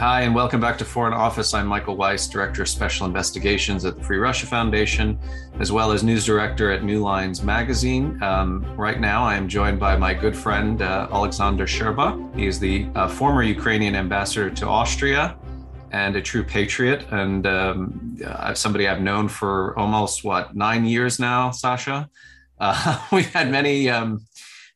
Hi, 0.00 0.22
and 0.22 0.34
welcome 0.34 0.62
back 0.62 0.78
to 0.78 0.84
Foreign 0.86 1.12
Office. 1.12 1.52
I'm 1.52 1.66
Michael 1.66 1.94
Weiss, 1.94 2.26
Director 2.26 2.62
of 2.62 2.70
Special 2.70 3.04
Investigations 3.04 3.84
at 3.84 3.98
the 3.98 4.02
Free 4.02 4.16
Russia 4.16 4.46
Foundation, 4.46 5.18
as 5.58 5.72
well 5.72 5.92
as 5.92 6.02
News 6.02 6.24
Director 6.24 6.70
at 6.70 6.82
New 6.82 7.02
Lines 7.02 7.42
Magazine. 7.42 8.18
Um, 8.22 8.64
right 8.78 8.98
now, 8.98 9.24
I 9.24 9.34
am 9.34 9.46
joined 9.46 9.78
by 9.78 9.98
my 9.98 10.14
good 10.14 10.34
friend, 10.34 10.80
uh, 10.80 11.06
Alexander 11.12 11.66
Scherba. 11.66 12.34
He 12.34 12.46
is 12.46 12.58
the 12.58 12.88
uh, 12.94 13.08
former 13.08 13.42
Ukrainian 13.42 13.94
ambassador 13.94 14.48
to 14.48 14.66
Austria 14.66 15.36
and 15.90 16.16
a 16.16 16.22
true 16.22 16.44
patriot, 16.44 17.04
and 17.10 17.46
um, 17.46 18.16
uh, 18.24 18.54
somebody 18.54 18.88
I've 18.88 19.02
known 19.02 19.28
for 19.28 19.78
almost, 19.78 20.24
what, 20.24 20.56
nine 20.56 20.86
years 20.86 21.20
now, 21.20 21.50
Sasha? 21.50 22.08
Uh, 22.58 23.06
we've 23.12 23.30
had 23.34 23.50
many. 23.50 23.90
Um, 23.90 24.26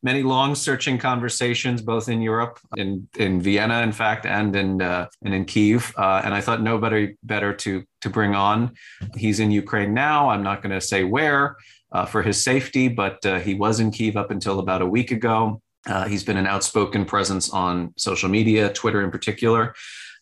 many 0.05 0.21
long 0.21 0.53
searching 0.53 0.99
conversations, 0.99 1.81
both 1.81 2.07
in 2.09 2.21
Europe, 2.21 2.59
in, 2.77 3.07
in 3.17 3.41
Vienna, 3.41 3.81
in 3.81 3.91
fact, 3.91 4.27
and 4.27 4.55
in, 4.55 4.79
uh, 4.79 5.07
and 5.23 5.33
in 5.33 5.43
Kiev. 5.45 5.91
Uh, 5.97 6.21
and 6.23 6.31
I 6.31 6.41
thought 6.41 6.61
nobody 6.61 7.15
better 7.23 7.51
to, 7.63 7.83
to 8.01 8.09
bring 8.11 8.35
on. 8.35 8.75
He's 9.17 9.39
in 9.39 9.49
Ukraine 9.49 9.95
now. 9.95 10.29
I'm 10.29 10.43
not 10.43 10.61
going 10.61 10.75
to 10.79 10.79
say 10.79 11.03
where 11.03 11.57
uh, 11.91 12.05
for 12.05 12.21
his 12.21 12.37
safety, 12.41 12.87
but 12.87 13.25
uh, 13.25 13.39
he 13.39 13.55
was 13.55 13.79
in 13.79 13.89
Kiev 13.89 14.15
up 14.15 14.29
until 14.29 14.59
about 14.59 14.83
a 14.83 14.85
week 14.85 15.09
ago. 15.09 15.59
Uh, 15.87 16.05
he's 16.07 16.23
been 16.23 16.37
an 16.37 16.47
outspoken 16.47 17.03
presence 17.05 17.49
on 17.49 17.91
social 17.97 18.29
media, 18.29 18.71
Twitter 18.73 19.01
in 19.01 19.09
particular. 19.09 19.73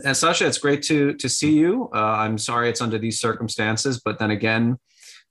And 0.02 0.16
Sasha, 0.16 0.46
it's 0.46 0.58
great 0.58 0.82
to 0.84 1.14
to 1.14 1.28
see 1.28 1.52
you. 1.52 1.90
Uh, 1.94 2.16
I'm 2.22 2.36
sorry 2.38 2.68
it's 2.68 2.80
under 2.80 2.98
these 2.98 3.20
circumstances, 3.20 4.00
but 4.04 4.18
then 4.18 4.30
again, 4.30 4.78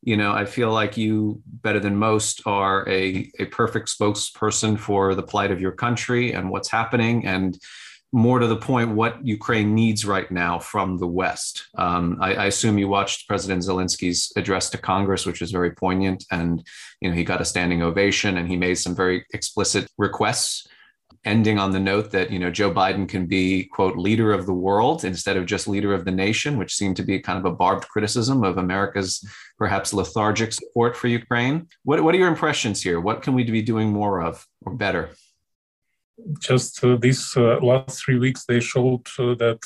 you 0.03 0.17
know 0.17 0.31
i 0.33 0.45
feel 0.45 0.71
like 0.71 0.97
you 0.97 1.41
better 1.45 1.79
than 1.79 1.95
most 1.95 2.41
are 2.45 2.87
a, 2.87 3.31
a 3.39 3.45
perfect 3.45 3.87
spokesperson 3.87 4.77
for 4.77 5.15
the 5.15 5.23
plight 5.23 5.51
of 5.51 5.61
your 5.61 5.71
country 5.71 6.33
and 6.33 6.49
what's 6.49 6.69
happening 6.69 7.25
and 7.25 7.59
more 8.11 8.37
to 8.37 8.47
the 8.47 8.55
point 8.55 8.91
what 8.91 9.25
ukraine 9.25 9.73
needs 9.73 10.05
right 10.05 10.29
now 10.31 10.59
from 10.59 10.97
the 10.97 11.07
west. 11.07 11.65
Um, 11.75 12.17
I, 12.21 12.35
I, 12.35 12.45
assume 12.45 12.77
you 12.77 12.87
watched 12.87 13.27
president 13.27 13.63
zelensky's 13.63 14.31
address 14.35 14.69
to 14.71 14.77
congress 14.77 15.25
which 15.25 15.41
was 15.41 15.51
very 15.51 15.71
poignant 15.71 16.23
and 16.31 16.63
you 17.01 17.09
know 17.09 17.15
he 17.15 17.23
got 17.23 17.41
a 17.41 17.45
standing 17.45 17.81
ovation 17.81 18.37
and 18.37 18.47
he 18.47 18.55
made 18.55 18.75
some 18.75 18.95
very 18.95 19.25
explicit 19.33 19.87
requests 19.97 20.67
ending 21.25 21.57
on 21.57 21.71
the 21.71 21.79
note 21.79 22.11
that 22.11 22.31
you 22.31 22.39
know 22.39 22.51
Joe 22.51 22.71
Biden 22.71 23.07
can 23.07 23.25
be 23.25 23.65
quote 23.65 23.97
leader 23.97 24.33
of 24.33 24.45
the 24.45 24.53
world 24.53 25.05
instead 25.05 25.37
of 25.37 25.45
just 25.45 25.67
leader 25.67 25.93
of 25.93 26.05
the 26.05 26.11
nation, 26.11 26.57
which 26.57 26.75
seemed 26.75 26.97
to 26.97 27.03
be 27.03 27.19
kind 27.19 27.39
of 27.39 27.45
a 27.45 27.55
barbed 27.55 27.87
criticism 27.87 28.43
of 28.43 28.57
America's 28.57 29.23
perhaps 29.57 29.93
lethargic 29.93 30.53
support 30.53 30.97
for 30.97 31.07
Ukraine. 31.07 31.67
What 31.83 32.03
what 32.03 32.13
are 32.13 32.17
your 32.17 32.27
impressions 32.27 32.81
here? 32.81 32.99
What 32.99 33.21
can 33.21 33.33
we 33.33 33.43
be 33.43 33.61
doing 33.61 33.89
more 33.91 34.21
of 34.21 34.45
or 34.65 34.73
better? 34.73 35.11
Just 36.39 36.83
uh, 36.83 36.97
these 36.97 37.35
uh, 37.35 37.57
last 37.59 38.03
three 38.03 38.19
weeks, 38.19 38.45
they 38.45 38.59
showed 38.59 39.07
uh, 39.17 39.33
that 39.35 39.59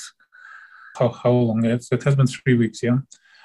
how, 0.98 1.08
how 1.10 1.30
long 1.30 1.64
it's, 1.64 1.92
it 1.92 2.02
has 2.02 2.16
been 2.16 2.26
three 2.26 2.54
weeks, 2.54 2.82
yeah, 2.82 2.98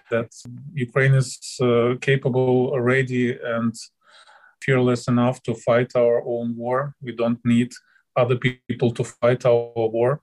that 0.10 0.32
Ukraine 0.74 1.14
is 1.14 1.58
uh, 1.62 1.96
capable, 2.02 2.80
ready, 2.80 3.38
and 3.38 3.76
fearless 4.62 5.08
enough 5.08 5.44
to 5.44 5.54
fight 5.54 5.92
our 5.96 6.24
own 6.26 6.56
war. 6.56 6.96
We 7.02 7.12
don't 7.14 7.40
need 7.44 7.74
other 8.16 8.38
people 8.38 8.92
to 8.92 9.04
fight 9.04 9.46
our 9.46 9.72
war. 9.76 10.22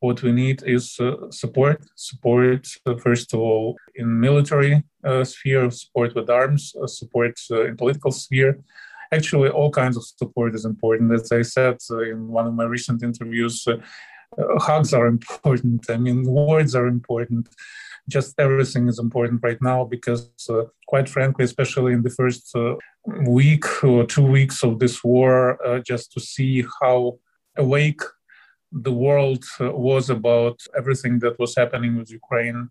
What 0.00 0.22
we 0.22 0.32
need 0.32 0.62
is 0.66 0.98
uh, 0.98 1.30
support, 1.30 1.84
support 1.94 2.66
uh, 2.86 2.96
first 2.96 3.32
of 3.34 3.40
all 3.40 3.76
in 3.94 4.20
military 4.20 4.82
uh, 5.04 5.22
sphere, 5.22 5.70
support 5.70 6.14
with 6.14 6.28
arms, 6.28 6.74
uh, 6.82 6.88
support 6.88 7.38
uh, 7.50 7.66
in 7.66 7.76
political 7.76 8.10
sphere. 8.10 8.58
Actually, 9.12 9.50
all 9.50 9.70
kinds 9.70 9.96
of 9.96 10.04
support 10.04 10.54
is 10.54 10.64
important. 10.64 11.12
As 11.12 11.30
I 11.30 11.42
said 11.42 11.76
in 11.90 12.28
one 12.28 12.46
of 12.46 12.54
my 12.54 12.64
recent 12.64 13.02
interviews, 13.02 13.64
hugs 14.38 14.92
are 14.92 15.06
important. 15.16 15.88
I 15.88 15.98
mean, 15.98 16.24
words 16.24 16.74
are 16.74 16.86
important 16.86 17.48
just 18.08 18.34
everything 18.38 18.88
is 18.88 18.98
important 18.98 19.40
right 19.42 19.60
now 19.60 19.84
because, 19.84 20.30
uh, 20.50 20.64
quite 20.88 21.08
frankly, 21.08 21.44
especially 21.44 21.92
in 21.92 22.02
the 22.02 22.10
first 22.10 22.54
uh, 22.54 22.74
week 23.26 23.84
or 23.84 24.04
two 24.04 24.26
weeks 24.26 24.62
of 24.62 24.78
this 24.78 25.04
war, 25.04 25.64
uh, 25.66 25.80
just 25.80 26.12
to 26.12 26.20
see 26.20 26.64
how 26.80 27.18
awake 27.56 28.00
the 28.72 28.92
world 28.92 29.44
uh, 29.60 29.70
was 29.70 30.10
about 30.10 30.58
everything 30.76 31.18
that 31.20 31.38
was 31.38 31.54
happening 31.54 31.96
with 31.96 32.10
Ukraine. 32.10 32.70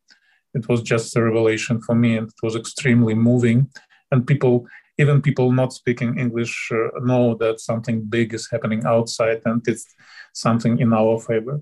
It 0.54 0.68
was 0.68 0.82
just 0.82 1.16
a 1.16 1.24
revelation 1.24 1.82
for 1.82 1.96
me, 1.96 2.18
and 2.18 2.28
it 2.28 2.44
was 2.44 2.56
extremely 2.56 3.14
moving. 3.14 3.70
And 4.12 4.28
people, 4.28 4.68
even 4.98 5.22
people 5.22 5.52
not 5.52 5.72
speaking 5.72 6.20
English, 6.20 6.70
uh, 6.72 7.00
know 7.00 7.36
that 7.36 7.62
something 7.62 8.02
big 8.04 8.34
is 8.34 8.50
happening 8.52 8.84
outside, 8.86 9.42
and 9.46 9.62
it's 9.68 9.86
something 10.34 10.80
in 10.80 10.92
our 10.94 11.20
favor 11.20 11.62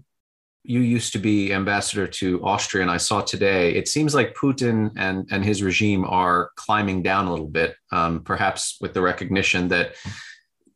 you 0.70 0.82
used 0.82 1.14
to 1.14 1.18
be 1.18 1.52
ambassador 1.52 2.06
to 2.06 2.46
Austria, 2.46 2.84
and 2.84 2.92
I 2.92 2.98
saw 2.98 3.22
today. 3.22 3.74
It 3.74 3.88
seems 3.88 4.14
like 4.14 4.36
Putin 4.36 4.92
and 4.98 5.28
and 5.32 5.44
his 5.44 5.64
regime 5.64 6.06
are 6.06 6.52
climbing 6.58 7.02
down 7.02 7.26
a 7.26 7.32
little 7.32 7.48
bit, 7.48 7.76
um, 7.92 8.22
perhaps 8.22 8.78
with 8.80 8.94
the 8.94 9.02
recognition 9.02 9.68
that 9.70 9.96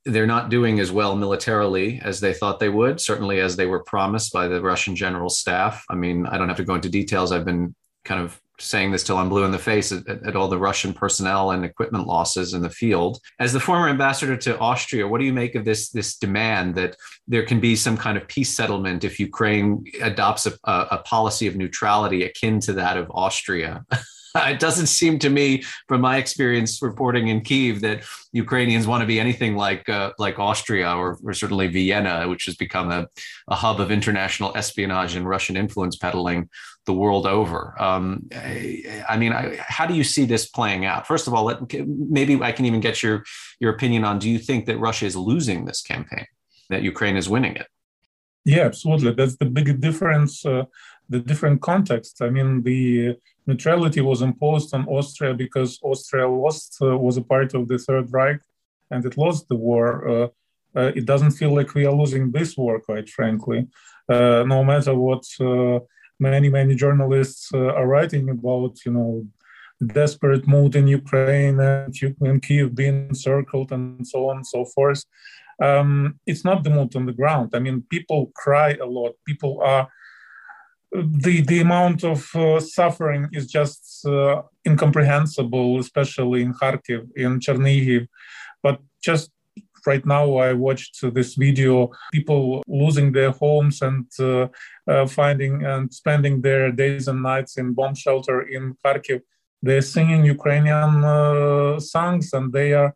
they're 0.05 0.25
not 0.25 0.49
doing 0.49 0.79
as 0.79 0.91
well 0.91 1.15
militarily 1.15 2.01
as 2.03 2.19
they 2.19 2.33
thought 2.33 2.59
they 2.59 2.69
would. 2.69 2.99
Certainly, 2.99 3.39
as 3.39 3.55
they 3.55 3.67
were 3.67 3.83
promised 3.83 4.33
by 4.33 4.47
the 4.47 4.59
Russian 4.59 4.95
general 4.95 5.29
staff. 5.29 5.85
I 5.91 5.95
mean, 5.95 6.25
I 6.25 6.39
don't 6.39 6.47
have 6.49 6.57
to 6.57 6.65
go 6.65 6.73
into 6.73 6.89
details. 6.89 7.31
I've 7.31 7.45
been 7.45 7.75
kind 8.03 8.19
of 8.19 8.41
saying 8.59 8.91
this 8.91 9.03
till 9.03 9.17
I'm 9.17 9.29
blue 9.29 9.43
in 9.43 9.51
the 9.51 9.59
face 9.59 9.91
at, 9.91 10.07
at, 10.07 10.35
all 10.35 10.47
the 10.47 10.57
Russian 10.57 10.93
personnel 10.93 11.51
and 11.51 11.65
equipment 11.65 12.07
losses 12.07 12.53
in 12.53 12.61
the 12.61 12.69
field. 12.69 13.19
As 13.39 13.51
the 13.51 13.59
former 13.59 13.89
ambassador 13.89 14.37
to 14.37 14.57
Austria, 14.59 15.07
what 15.07 15.19
do 15.19 15.25
you 15.25 15.33
make 15.33 15.55
of 15.55 15.65
this 15.65 15.89
this 15.89 16.17
demand 16.17 16.75
that 16.75 16.95
there 17.27 17.45
can 17.45 17.59
be 17.59 17.75
some 17.75 17.97
kind 17.97 18.17
of 18.17 18.27
peace 18.27 18.55
settlement 18.55 19.03
if 19.03 19.19
Ukraine 19.19 19.83
adopts 20.01 20.45
a, 20.45 20.53
a 20.65 20.99
policy 20.99 21.47
of 21.47 21.55
neutrality 21.55 22.23
akin 22.23 22.59
to 22.61 22.73
that 22.73 22.97
of 22.97 23.09
Austria? 23.11 23.85
it 24.35 24.59
doesn't 24.59 24.87
seem 24.87 25.19
to 25.19 25.29
me, 25.29 25.63
from 25.87 26.01
my 26.01 26.17
experience 26.17 26.81
reporting 26.81 27.27
in 27.27 27.41
Kiev, 27.41 27.81
that 27.81 28.03
Ukrainians 28.31 28.87
want 28.87 29.01
to 29.01 29.07
be 29.07 29.19
anything 29.19 29.55
like 29.55 29.87
uh, 29.87 30.11
like 30.17 30.39
Austria 30.39 30.95
or, 30.95 31.19
or, 31.23 31.33
certainly 31.33 31.67
Vienna, 31.67 32.27
which 32.27 32.45
has 32.45 32.55
become 32.55 32.91
a, 32.91 33.07
a, 33.47 33.55
hub 33.55 33.79
of 33.79 33.91
international 33.91 34.51
espionage 34.55 35.15
and 35.15 35.27
Russian 35.27 35.55
influence 35.55 35.95
peddling 35.95 36.49
the 36.85 36.93
world 36.93 37.25
over. 37.25 37.75
Um, 37.81 38.27
I, 38.33 39.03
I, 39.07 39.17
mean, 39.17 39.33
I, 39.33 39.57
how 39.59 39.85
do 39.85 39.93
you 39.93 40.03
see 40.03 40.25
this 40.25 40.45
playing 40.47 40.85
out? 40.85 41.07
First 41.07 41.27
of 41.27 41.33
all, 41.33 41.45
let, 41.45 41.59
maybe 41.87 42.41
I 42.41 42.51
can 42.51 42.65
even 42.65 42.79
get 42.79 43.01
your 43.01 43.23
your 43.59 43.71
opinion 43.73 44.03
on: 44.03 44.19
Do 44.19 44.29
you 44.29 44.39
think 44.39 44.65
that 44.65 44.77
Russia 44.77 45.05
is 45.05 45.15
losing 45.15 45.65
this 45.65 45.81
campaign, 45.81 46.27
that 46.69 46.83
Ukraine 46.83 47.17
is 47.17 47.29
winning 47.29 47.55
it? 47.55 47.67
Yeah, 48.45 48.63
absolutely. 48.63 49.13
That's 49.13 49.37
the 49.37 49.45
big 49.45 49.79
difference. 49.79 50.45
Uh, 50.45 50.65
the 51.09 51.19
different 51.19 51.61
context. 51.61 52.21
I 52.21 52.29
mean, 52.29 52.63
the 52.63 53.17
neutrality 53.45 54.01
was 54.01 54.21
imposed 54.21 54.73
on 54.73 54.87
Austria 54.87 55.33
because 55.33 55.79
Austria 55.83 56.27
lost 56.27 56.77
uh, 56.81 56.97
was 56.97 57.17
a 57.17 57.21
part 57.21 57.53
of 57.53 57.67
the 57.67 57.77
Third 57.77 58.11
Reich, 58.11 58.41
and 58.91 59.05
it 59.05 59.17
lost 59.17 59.47
the 59.47 59.55
war. 59.55 60.07
Uh, 60.07 60.27
uh, 60.75 60.91
it 60.95 61.05
doesn't 61.05 61.31
feel 61.31 61.53
like 61.53 61.73
we 61.75 61.85
are 61.85 61.93
losing 61.93 62.31
this 62.31 62.57
war, 62.57 62.79
quite 62.79 63.09
frankly. 63.09 63.67
Uh, 64.09 64.43
no 64.47 64.63
matter 64.63 64.93
what 64.95 65.23
uh, 65.39 65.79
many 66.19 66.49
many 66.49 66.75
journalists 66.75 67.49
uh, 67.53 67.73
are 67.73 67.87
writing 67.87 68.29
about, 68.29 68.77
you 68.85 68.91
know, 68.91 69.25
desperate 69.87 70.47
mood 70.47 70.75
in 70.75 70.87
Ukraine 70.87 71.59
and, 71.59 71.93
and 72.21 72.41
Kiev 72.41 72.75
being 72.75 73.07
encircled 73.09 73.71
and 73.71 74.07
so 74.07 74.29
on 74.29 74.37
and 74.37 74.47
so 74.47 74.65
forth. 74.65 75.03
Um, 75.61 76.19
it's 76.25 76.43
not 76.43 76.63
the 76.63 76.69
mood 76.69 76.95
on 76.95 77.05
the 77.05 77.13
ground. 77.13 77.51
I 77.53 77.59
mean, 77.59 77.83
people 77.89 78.31
cry 78.35 78.75
a 78.81 78.85
lot. 78.85 79.13
People 79.25 79.61
are 79.63 79.87
the 80.93 81.41
the 81.41 81.59
amount 81.59 82.03
of 82.03 82.35
uh, 82.35 82.59
suffering 82.59 83.27
is 83.31 83.47
just 83.47 84.05
uh, 84.05 84.43
incomprehensible, 84.67 85.79
especially 85.79 86.41
in 86.43 86.53
Kharkiv, 86.53 87.09
in 87.15 87.39
Chernihiv. 87.39 88.07
But 88.61 88.79
just 89.03 89.31
right 89.85 90.05
now, 90.05 90.35
I 90.37 90.53
watched 90.53 90.97
this 91.13 91.35
video: 91.35 91.91
people 92.11 92.63
losing 92.67 93.11
their 93.11 93.31
homes 93.31 93.81
and 93.81 94.05
uh, 94.19 94.47
uh 94.87 95.07
finding 95.07 95.65
and 95.65 95.93
spending 95.93 96.41
their 96.41 96.71
days 96.71 97.07
and 97.07 97.21
nights 97.21 97.57
in 97.57 97.73
bomb 97.73 97.95
shelter 97.95 98.41
in 98.41 98.75
Kharkiv. 98.83 99.21
They're 99.61 99.81
singing 99.81 100.25
Ukrainian 100.25 101.03
uh, 101.03 101.79
songs, 101.79 102.33
and 102.33 102.51
they 102.51 102.73
are. 102.73 102.93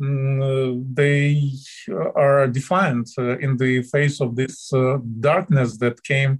Mm, 0.00 0.94
they 0.94 1.50
are 2.14 2.46
defiant 2.46 3.08
uh, 3.18 3.36
in 3.38 3.56
the 3.56 3.82
face 3.82 4.20
of 4.20 4.36
this 4.36 4.72
darkness 5.18 5.76
that 5.78 6.04
came 6.04 6.38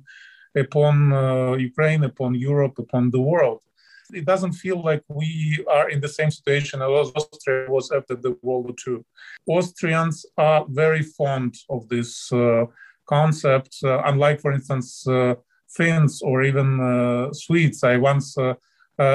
upon 0.56 1.12
uh, 1.12 1.53
Ukraine, 1.55 2.05
upon 2.05 2.35
Europe, 2.35 2.79
upon 2.79 3.11
the 3.11 3.21
world. 3.21 3.62
It 4.13 4.25
doesn't 4.25 4.53
feel 4.53 4.83
like 4.83 5.03
we 5.09 5.65
are 5.69 5.91
in 5.91 6.01
the 6.01 6.09
same 6.09 6.31
situation 6.31 6.83
as 6.83 7.13
Austria 7.15 7.71
was 7.71 7.91
after 7.91 8.15
the 8.15 8.37
World 8.43 8.65
War 8.65 8.75
II. 8.87 9.05
Austrians 9.47 10.27
are 10.37 10.67
very 10.69 11.03
fond 11.03 11.55
of 11.69 11.89
this 11.89 12.33
uh, 12.33 12.65
concept, 13.07 13.77
uh, 13.85 14.03
unlike, 14.05 14.41
for 14.41 14.53
instance, 14.53 15.07
uh, 15.09 15.35
Finns 15.69 16.23
or 16.23 16.43
even 16.45 16.81
uh, 16.81 17.33
Swedes. 17.33 17.85
I 17.85 17.99
once 17.99 18.37
uh, 18.39 18.55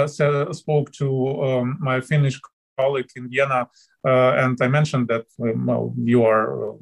said, 0.08 0.56
spoke 0.56 0.92
to 0.94 1.42
um, 1.42 1.78
my 1.80 2.00
Finnish 2.00 2.40
colleague 2.78 3.10
in 3.16 3.28
Vienna, 3.30 3.68
and 4.04 4.58
I 4.62 4.68
mentioned 4.68 5.08
that 5.08 5.26
um, 5.42 5.94
you 5.98 6.24
are 6.26 6.76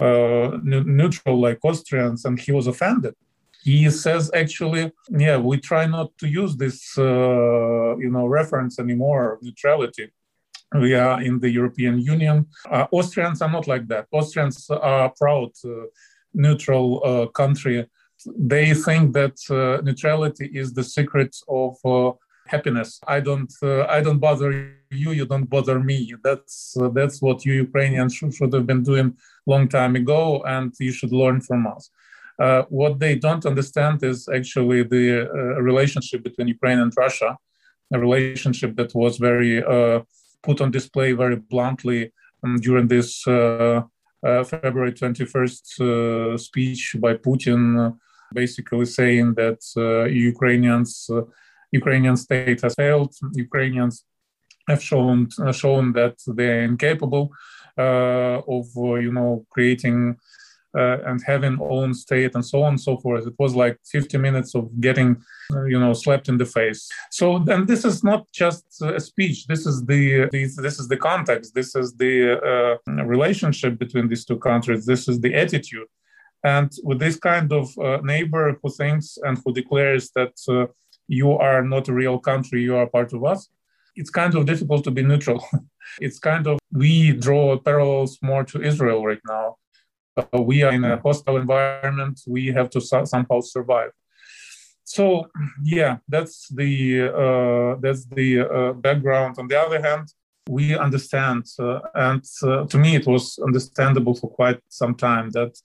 um, 0.00 0.62
neutral 0.64 1.40
like 1.40 1.58
Austrians, 1.64 2.24
and 2.24 2.38
he 2.38 2.52
was 2.52 2.68
offended 2.68 3.14
he 3.64 3.88
says 3.90 4.30
actually, 4.34 4.92
yeah, 5.10 5.38
we 5.38 5.56
try 5.58 5.86
not 5.86 6.08
to 6.18 6.28
use 6.28 6.54
this, 6.56 6.96
uh, 6.98 7.96
you 7.96 8.10
know, 8.10 8.26
reference 8.26 8.78
anymore, 8.78 9.38
neutrality. 9.40 10.10
We 10.74 10.94
are 10.94 11.22
in 11.22 11.40
the 11.40 11.50
European 11.50 11.98
Union. 11.98 12.46
Uh, 12.70 12.86
Austrians 12.92 13.40
are 13.40 13.50
not 13.50 13.66
like 13.66 13.86
that. 13.88 14.06
Austrians 14.12 14.68
are 14.70 15.10
proud, 15.16 15.50
uh, 15.64 15.86
neutral 16.34 17.00
uh, 17.04 17.26
country. 17.28 17.86
They 18.26 18.74
think 18.74 19.14
that 19.14 19.36
uh, 19.48 19.80
neutrality 19.82 20.50
is 20.52 20.74
the 20.74 20.84
secret 20.84 21.34
of 21.48 21.76
uh, 21.84 22.12
happiness. 22.46 23.00
I 23.06 23.20
don't, 23.20 23.52
I 23.62 24.00
don't 24.02 24.18
bother 24.18 24.50
you. 24.90 25.12
You 25.12 25.26
don't 25.26 25.48
bother 25.48 25.78
me. 25.80 26.14
That's 26.22 26.76
that's 26.92 27.22
what 27.22 27.44
you 27.46 27.52
Ukrainians 27.66 28.14
should, 28.14 28.34
should 28.34 28.52
have 28.52 28.66
been 28.66 28.82
doing 28.82 29.16
long 29.46 29.68
time 29.68 29.96
ago, 29.96 30.42
and 30.54 30.72
you 30.78 30.92
should 30.92 31.12
learn 31.12 31.40
from 31.40 31.66
us. 31.66 31.90
Uh, 32.38 32.62
what 32.68 32.98
they 32.98 33.14
don't 33.14 33.46
understand 33.46 34.02
is 34.02 34.28
actually 34.28 34.82
the 34.82 35.22
uh, 35.22 35.62
relationship 35.62 36.24
between 36.24 36.48
Ukraine 36.48 36.80
and 36.80 36.92
Russia, 36.96 37.36
a 37.92 37.98
relationship 37.98 38.74
that 38.76 38.94
was 38.94 39.18
very 39.18 39.62
uh, 39.62 40.00
put 40.42 40.60
on 40.60 40.70
display 40.70 41.12
very 41.12 41.36
bluntly 41.36 42.12
um, 42.42 42.56
during 42.56 42.88
this 42.88 43.26
uh, 43.26 43.82
uh, 44.26 44.44
February 44.44 44.92
21st 44.92 46.40
speech 46.40 46.96
by 46.98 47.14
Putin, 47.14 47.96
basically 48.32 48.86
saying 48.86 49.34
that 49.34 49.60
Ukrainians, 50.10 51.08
Ukrainian 51.70 52.16
state 52.16 52.60
has 52.62 52.74
failed. 52.74 53.14
Ukrainians 53.34 54.04
have 54.68 54.82
shown 54.82 55.28
shown 55.52 55.92
that 55.92 56.16
they 56.26 56.48
are 56.48 56.64
incapable 56.64 57.30
of 57.76 58.66
you 58.74 59.12
know 59.12 59.46
creating 59.50 60.16
uh, 60.76 60.98
and 61.06 61.22
having 61.24 61.58
own 61.60 61.94
state 61.94 62.34
and 62.34 62.44
so 62.44 62.62
on 62.62 62.70
and 62.70 62.80
so 62.80 62.96
forth. 62.98 63.26
It 63.26 63.34
was 63.38 63.54
like 63.54 63.78
50 63.84 64.18
minutes 64.18 64.54
of 64.54 64.68
getting, 64.80 65.22
uh, 65.52 65.64
you 65.64 65.78
know, 65.78 65.92
slapped 65.92 66.28
in 66.28 66.38
the 66.38 66.46
face. 66.46 66.88
So 67.10 67.38
then 67.38 67.66
this 67.66 67.84
is 67.84 68.02
not 68.02 68.30
just 68.32 68.64
a 68.82 69.00
speech. 69.00 69.46
This 69.46 69.66
is 69.66 69.84
the, 69.84 70.28
the 70.32 70.50
this 70.58 70.78
is 70.78 70.88
the 70.88 70.96
context. 70.96 71.54
This 71.54 71.74
is 71.76 71.94
the 71.94 72.80
uh, 72.88 73.04
relationship 73.04 73.78
between 73.78 74.08
these 74.08 74.24
two 74.24 74.38
countries. 74.38 74.84
This 74.86 75.08
is 75.08 75.20
the 75.20 75.34
attitude. 75.34 75.88
And 76.42 76.70
with 76.82 76.98
this 76.98 77.16
kind 77.16 77.52
of 77.52 77.76
uh, 77.78 78.00
neighbor 78.02 78.58
who 78.62 78.70
thinks 78.70 79.16
and 79.22 79.40
who 79.42 79.52
declares 79.52 80.10
that 80.14 80.34
uh, 80.48 80.66
you 81.08 81.32
are 81.32 81.62
not 81.62 81.88
a 81.88 81.94
real 81.94 82.18
country, 82.18 82.62
you 82.62 82.76
are 82.76 82.86
part 82.86 83.12
of 83.14 83.24
us, 83.24 83.48
it's 83.96 84.10
kind 84.10 84.34
of 84.34 84.44
difficult 84.44 84.84
to 84.84 84.90
be 84.90 85.02
neutral. 85.02 85.42
it's 86.00 86.18
kind 86.18 86.46
of, 86.46 86.58
we 86.72 87.12
draw 87.12 87.56
parallels 87.58 88.18
more 88.22 88.44
to 88.44 88.60
Israel 88.60 89.06
right 89.06 89.20
now 89.26 89.56
we 90.32 90.62
are 90.62 90.72
in 90.72 90.84
a 90.84 91.00
hostile 91.00 91.36
environment. 91.36 92.20
We 92.26 92.46
have 92.48 92.70
to 92.70 92.80
so- 92.80 93.04
somehow 93.04 93.40
survive. 93.40 93.90
So 94.84 95.28
yeah 95.62 95.98
that's 96.08 96.48
the 96.48 97.08
uh, 97.08 97.80
that's 97.80 98.04
the 98.06 98.40
uh, 98.40 98.72
background. 98.74 99.36
On 99.38 99.48
the 99.48 99.60
other 99.60 99.80
hand 99.80 100.08
we 100.48 100.76
understand 100.76 101.46
uh, 101.58 101.80
and 101.94 102.22
uh, 102.42 102.66
to 102.66 102.76
me 102.78 102.96
it 102.96 103.06
was 103.06 103.38
understandable 103.38 104.14
for 104.14 104.28
quite 104.30 104.60
some 104.68 104.94
time 104.94 105.30
that 105.30 105.56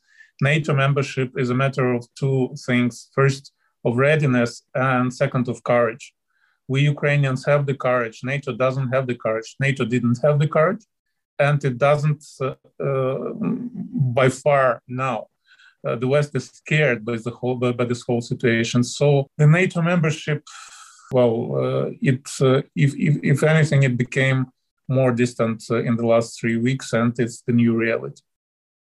nato 0.41 0.73
membership 0.73 1.37
is 1.37 1.49
a 1.49 1.55
matter 1.55 1.93
of 1.93 2.07
two 2.15 2.55
things. 2.65 3.09
First 3.13 3.51
of 3.85 3.97
readiness 3.97 4.63
and 4.73 5.13
second 5.13 5.47
of 5.49 5.63
courage. 5.63 6.13
We 6.67 6.81
ukrainians 6.81 7.45
have 7.45 7.65
the 7.65 7.73
courage. 7.73 8.21
Nato 8.23 8.53
doesn't 8.53 8.89
have 8.93 9.05
the 9.07 9.15
courage. 9.15 9.55
Nato 9.59 9.83
didn't 9.85 10.19
have 10.23 10.39
the 10.39 10.47
courage 10.47 10.85
and 11.39 11.63
it 11.63 11.77
doesn't 11.77 12.24
uh, 12.41 12.56
uh, 12.83 13.31
by 14.19 14.30
far 14.30 14.81
now. 14.88 15.27
Uh, 15.88 15.95
the 15.95 16.07
West 16.07 16.36
is 16.36 16.47
scared 16.47 17.06
by 17.06 17.15
the 17.15 17.31
whole 17.31 17.56
by, 17.56 17.71
by, 17.71 17.86
this 17.86 18.01
whole 18.01 18.21
situation. 18.21 18.83
So 18.83 19.27
the 19.38 19.47
NATO 19.47 19.81
membership, 19.81 20.44
well, 21.12 21.91
it 22.01 22.21
if, 22.75 22.94
if 22.95 23.18
if 23.24 23.44
anything, 23.44 23.83
it 23.83 23.95
became 23.97 24.47
more 24.89 25.12
distant 25.12 25.69
in 25.69 25.95
the 25.95 26.06
last 26.06 26.39
three 26.39 26.57
weeks, 26.57 26.91
and 26.94 27.18
it's 27.18 27.42
the 27.42 27.53
new 27.53 27.75
reality. 27.75 28.21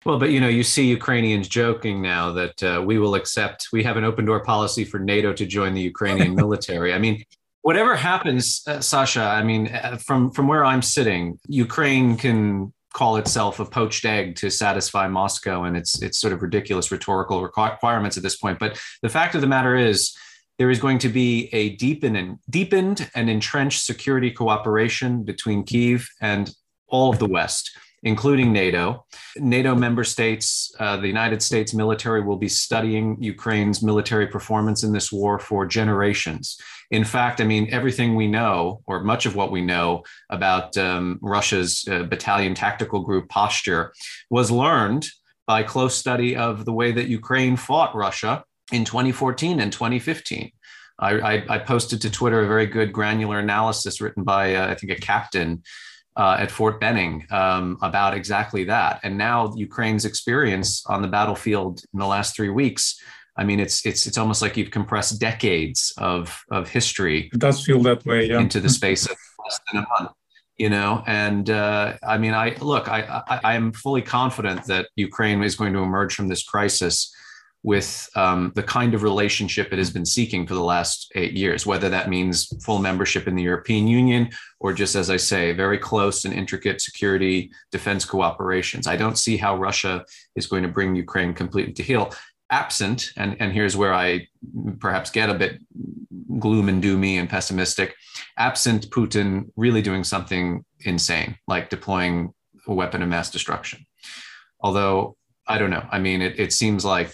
Well, 0.06 0.20
but 0.20 0.32
you 0.32 0.42
know, 0.42 0.50
you 0.50 0.64
see 0.64 0.86
Ukrainians 0.88 1.48
joking 1.48 2.02
now 2.02 2.32
that 2.34 2.62
uh, 2.62 2.82
we 2.86 3.00
will 3.00 3.16
accept. 3.16 3.70
We 3.72 3.84
have 3.84 3.96
an 3.96 4.04
open 4.04 4.26
door 4.26 4.44
policy 4.44 4.84
for 4.84 5.00
NATO 5.00 5.32
to 5.32 5.46
join 5.46 5.74
the 5.74 5.82
Ukrainian 5.82 6.36
military. 6.44 6.94
I 6.94 7.00
mean, 7.00 7.24
whatever 7.64 7.96
happens, 7.96 8.62
uh, 8.68 8.80
Sasha, 8.80 9.24
I 9.24 9.42
mean, 9.42 9.68
uh, 9.68 9.98
from 9.98 10.30
from 10.32 10.48
where 10.48 10.64
I'm 10.64 10.84
sitting, 10.84 11.40
Ukraine 11.48 12.16
can 12.16 12.72
call 12.94 13.16
itself 13.16 13.60
a 13.60 13.66
poached 13.66 14.06
egg 14.06 14.36
to 14.36 14.52
satisfy 14.52 15.08
Moscow 15.08 15.64
and 15.64 15.76
its 15.76 16.02
its 16.04 16.22
sort 16.22 16.34
of 16.34 16.44
ridiculous 16.44 16.92
rhetorical 16.92 17.42
requirements 17.42 18.18
at 18.18 18.24
this 18.24 18.36
point. 18.36 18.60
But 18.60 18.80
the 19.02 19.10
fact 19.10 19.34
of 19.34 19.42
the 19.42 19.48
matter 19.48 19.76
is, 19.76 20.16
there 20.60 20.70
is 20.70 20.80
going 20.80 21.00
to 21.00 21.10
be 21.10 21.50
a 21.54 21.76
deepened 21.78 22.18
and 22.18 22.38
deepened 22.50 23.10
and 23.16 23.30
entrenched 23.30 23.84
security 23.84 24.30
cooperation 24.30 25.24
between 25.24 25.64
Kiev 25.64 26.08
and 26.22 26.54
all 26.88 27.10
of 27.10 27.18
the 27.18 27.26
West 27.28 27.72
including 28.04 28.52
NATO. 28.52 29.06
NATO 29.38 29.74
member 29.76 30.04
states, 30.04 30.74
uh, 30.80 30.98
the 30.98 31.08
United 31.08 31.42
States 31.42 31.74
military 31.74 32.22
will 32.22 32.38
be 32.38 32.50
studying 32.50 33.18
Ukraine's 33.22 33.82
military 33.82 34.28
performance 34.28 34.84
in 34.84 34.92
this 34.92 35.12
war 35.12 35.40
for 35.40 35.66
generations. 35.66 36.58
In 36.92 37.06
fact, 37.06 37.40
I 37.40 37.46
mean, 37.46 37.68
everything 37.72 38.16
we 38.16 38.28
know, 38.28 38.82
or 38.86 39.04
much 39.04 39.26
of 39.26 39.36
what 39.36 39.52
we 39.52 39.62
know 39.62 40.04
about 40.30 40.78
um, 40.78 41.18
Russia's 41.22 41.86
uh, 41.90 42.04
battalion 42.04 42.54
tactical 42.54 43.02
group 43.02 43.30
posture, 43.30 43.94
was 44.30 44.52
learned 44.52 45.08
by 45.48 45.64
close 45.64 45.96
study 45.96 46.36
of 46.36 46.66
the 46.66 46.74
way 46.74 46.92
that 46.92 47.08
Ukraine 47.08 47.56
fought 47.56 47.96
Russia 47.96 48.44
in 48.72 48.86
2014 48.86 49.60
and 49.60 49.72
2015. 49.72 50.52
I, 51.00 51.44
I, 51.50 51.58
posted 51.58 52.02
to 52.02 52.10
Twitter 52.10 52.42
a 52.42 52.48
very 52.48 52.68
good 52.68 52.94
granular 52.94 53.40
analysis 53.40 54.00
written 54.00 54.24
by, 54.24 54.56
uh, 54.56 54.70
I 54.70 54.76
think, 54.76 54.92
a 54.92 54.96
captain 54.96 55.64
uh, 56.16 56.38
at 56.40 56.52
Fort 56.52 56.80
Benning 56.80 57.26
um, 57.32 57.78
about 57.82 58.14
exactly 58.14 58.64
that. 58.66 59.00
And 59.04 59.18
now 59.18 59.54
Ukraine's 59.56 60.06
experience 60.06 60.86
on 60.86 61.02
the 61.02 61.08
battlefield 61.08 61.84
in 61.94 62.00
the 62.00 62.06
last 62.06 62.36
three 62.36 62.50
weeks. 62.50 63.00
I 63.36 63.44
mean, 63.44 63.60
it's 63.60 63.86
it's 63.86 64.06
it's 64.06 64.18
almost 64.18 64.42
like 64.42 64.58
you've 64.58 64.72
compressed 64.72 65.20
decades 65.20 65.94
of 65.98 66.44
of 66.52 66.70
history. 66.70 67.32
It 67.34 67.40
does 67.40 67.66
feel 67.66 67.82
that 67.84 68.06
way, 68.06 68.30
yeah. 68.30 68.40
Into 68.40 68.60
the 68.60 68.70
space 68.70 69.06
of 69.06 69.18
less 69.44 69.60
than 69.72 69.84
a 69.84 69.88
month, 70.00 70.12
you 70.58 70.70
know. 70.70 71.04
And 71.08 71.50
uh, 71.50 71.98
I 72.08 72.20
mean, 72.20 72.36
I 72.36 72.56
look, 72.62 72.88
I, 72.88 73.24
I 73.28 73.40
I 73.44 73.56
am 73.56 73.72
fully 73.74 74.04
confident 74.04 74.66
that 74.66 74.90
Ukraine 74.96 75.42
is 75.44 75.56
going 75.56 75.74
to 75.74 75.80
emerge 75.80 76.14
from 76.14 76.28
this 76.28 76.44
crisis 76.44 77.12
with 77.64 78.10
um, 78.16 78.52
the 78.56 78.64
kind 78.64 78.94
of 78.94 79.04
relationship 79.04 79.72
it 79.72 79.80
has 79.80 79.90
been 79.90 80.06
seeking 80.06 80.46
for 80.46 80.54
the 80.54 80.64
last 80.64 81.10
eight 81.16 81.32
years, 81.32 81.66
whether 81.66 81.90
that 81.90 82.10
means 82.10 82.54
full 82.64 82.80
membership 82.80 83.26
in 83.26 83.36
the 83.36 83.44
European 83.44 83.88
Union 83.88 84.30
or 84.60 84.74
just, 84.74 84.96
as 84.96 85.10
I 85.10 85.16
say, 85.16 85.54
very 85.54 85.78
close 85.78 86.26
and 86.26 86.34
intricate 86.34 86.82
security 86.82 87.52
defense 87.72 88.06
cooperations. 88.06 88.86
I 88.86 88.98
don't 88.98 89.18
see 89.18 89.38
how 89.38 89.56
Russia 89.56 90.06
is 90.36 90.46
going 90.46 90.64
to 90.64 90.70
bring 90.70 90.94
Ukraine 90.96 91.34
completely 91.34 91.74
to 91.74 91.84
heel. 91.84 92.14
Absent, 92.50 93.12
and, 93.16 93.38
and 93.40 93.54
here's 93.54 93.78
where 93.78 93.94
I 93.94 94.28
perhaps 94.80 95.10
get 95.10 95.30
a 95.30 95.34
bit 95.34 95.62
gloom 96.40 96.68
and 96.68 96.84
doomy 96.84 97.16
and 97.16 97.30
pessimistic, 97.30 97.96
absent 98.38 98.90
Putin 98.90 99.50
really 99.56 99.82
doing 99.82 100.04
something 100.04 100.66
insane, 100.82 101.38
like 101.48 101.70
deploying 101.70 102.34
a 102.68 102.74
weapon 102.74 103.02
of 103.02 103.10
mass 103.10 103.32
destruction. 103.32 103.86
Although 104.60 105.16
I 105.48 105.58
don't 105.58 105.72
know. 105.72 105.86
I 105.92 106.00
mean, 106.00 106.22
it, 106.22 106.40
it 106.40 106.54
seems 106.54 106.86
like 106.86 107.14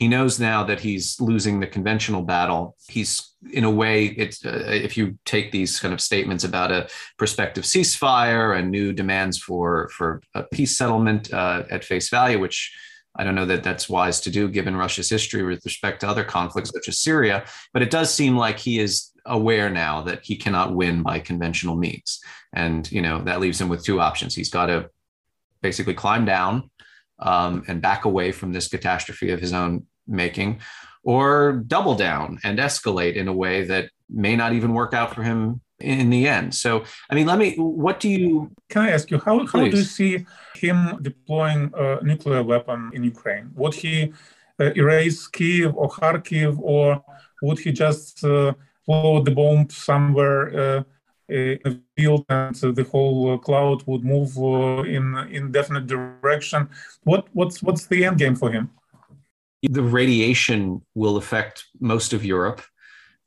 he 0.00 0.08
knows 0.08 0.40
now 0.40 0.64
that 0.64 0.80
he's 0.80 1.20
losing 1.20 1.60
the 1.60 1.66
conventional 1.66 2.22
battle. 2.22 2.74
He's, 2.88 3.34
in 3.52 3.64
a 3.64 3.70
way, 3.70 4.06
it's 4.06 4.44
uh, 4.44 4.64
if 4.66 4.96
you 4.96 5.18
take 5.26 5.52
these 5.52 5.78
kind 5.78 5.92
of 5.92 6.00
statements 6.00 6.42
about 6.42 6.72
a 6.72 6.88
prospective 7.18 7.64
ceasefire 7.64 8.58
and 8.58 8.70
new 8.70 8.94
demands 8.94 9.36
for 9.36 9.90
for 9.90 10.22
a 10.34 10.42
peace 10.42 10.74
settlement 10.76 11.30
uh, 11.34 11.64
at 11.70 11.84
face 11.84 12.08
value, 12.08 12.40
which 12.40 12.74
I 13.14 13.24
don't 13.24 13.34
know 13.34 13.44
that 13.44 13.62
that's 13.62 13.90
wise 13.90 14.20
to 14.22 14.30
do 14.30 14.48
given 14.48 14.74
Russia's 14.74 15.10
history 15.10 15.42
with 15.42 15.62
respect 15.66 16.00
to 16.00 16.08
other 16.08 16.24
conflicts 16.24 16.70
such 16.70 16.88
as 16.88 16.98
Syria. 16.98 17.44
But 17.74 17.82
it 17.82 17.90
does 17.90 18.12
seem 18.12 18.38
like 18.38 18.58
he 18.58 18.78
is 18.78 19.10
aware 19.26 19.68
now 19.68 20.00
that 20.04 20.20
he 20.24 20.34
cannot 20.34 20.74
win 20.74 21.02
by 21.02 21.18
conventional 21.18 21.76
means, 21.76 22.20
and 22.54 22.90
you 22.90 23.02
know 23.02 23.22
that 23.24 23.40
leaves 23.40 23.60
him 23.60 23.68
with 23.68 23.84
two 23.84 24.00
options. 24.00 24.34
He's 24.34 24.50
got 24.50 24.66
to 24.66 24.88
basically 25.60 25.92
climb 25.92 26.24
down 26.24 26.70
um, 27.18 27.64
and 27.68 27.82
back 27.82 28.06
away 28.06 28.32
from 28.32 28.52
this 28.52 28.68
catastrophe 28.68 29.30
of 29.30 29.40
his 29.40 29.52
own 29.52 29.84
making, 30.06 30.60
or 31.02 31.62
double 31.66 31.94
down 31.94 32.38
and 32.44 32.58
escalate 32.58 33.14
in 33.14 33.28
a 33.28 33.32
way 33.32 33.64
that 33.64 33.90
may 34.08 34.36
not 34.36 34.52
even 34.52 34.74
work 34.74 34.92
out 34.94 35.14
for 35.14 35.22
him 35.22 35.60
in 35.78 36.10
the 36.10 36.28
end. 36.28 36.54
So, 36.54 36.84
I 37.08 37.14
mean, 37.14 37.26
let 37.26 37.38
me, 37.38 37.54
what 37.56 38.00
do 38.00 38.08
you. 38.08 38.50
Can 38.68 38.82
I 38.82 38.90
ask 38.90 39.10
you, 39.10 39.18
how, 39.18 39.46
how 39.46 39.60
do 39.60 39.76
you 39.76 39.82
see 39.82 40.26
him 40.54 40.98
deploying 41.02 41.70
a 41.74 42.02
nuclear 42.02 42.42
weapon 42.42 42.90
in 42.92 43.04
Ukraine? 43.04 43.50
Would 43.54 43.74
he 43.74 44.12
uh, 44.58 44.72
erase 44.76 45.26
Kiev 45.26 45.74
or 45.74 45.88
Kharkiv, 45.88 46.58
or 46.60 47.02
would 47.42 47.58
he 47.58 47.72
just 47.72 48.24
uh, 48.24 48.52
blow 48.86 49.22
the 49.22 49.30
bomb 49.30 49.70
somewhere? 49.70 50.78
Uh, 50.78 50.82
in 51.30 51.60
the 51.64 51.80
field 51.96 52.24
and 52.28 52.54
the 52.54 52.86
whole 52.90 53.38
cloud 53.38 53.82
would 53.86 54.04
move 54.04 54.36
uh, 54.36 54.82
in 54.82 55.16
in 55.30 55.52
definite 55.52 55.86
direction. 55.86 56.68
What 57.04 57.28
what's 57.32 57.62
what's 57.62 57.86
the 57.86 58.04
end 58.04 58.18
game 58.18 58.34
for 58.34 58.50
him? 58.50 58.70
The 59.62 59.82
radiation 59.82 60.82
will 60.94 61.16
affect 61.16 61.64
most 61.80 62.12
of 62.12 62.24
Europe. 62.24 62.62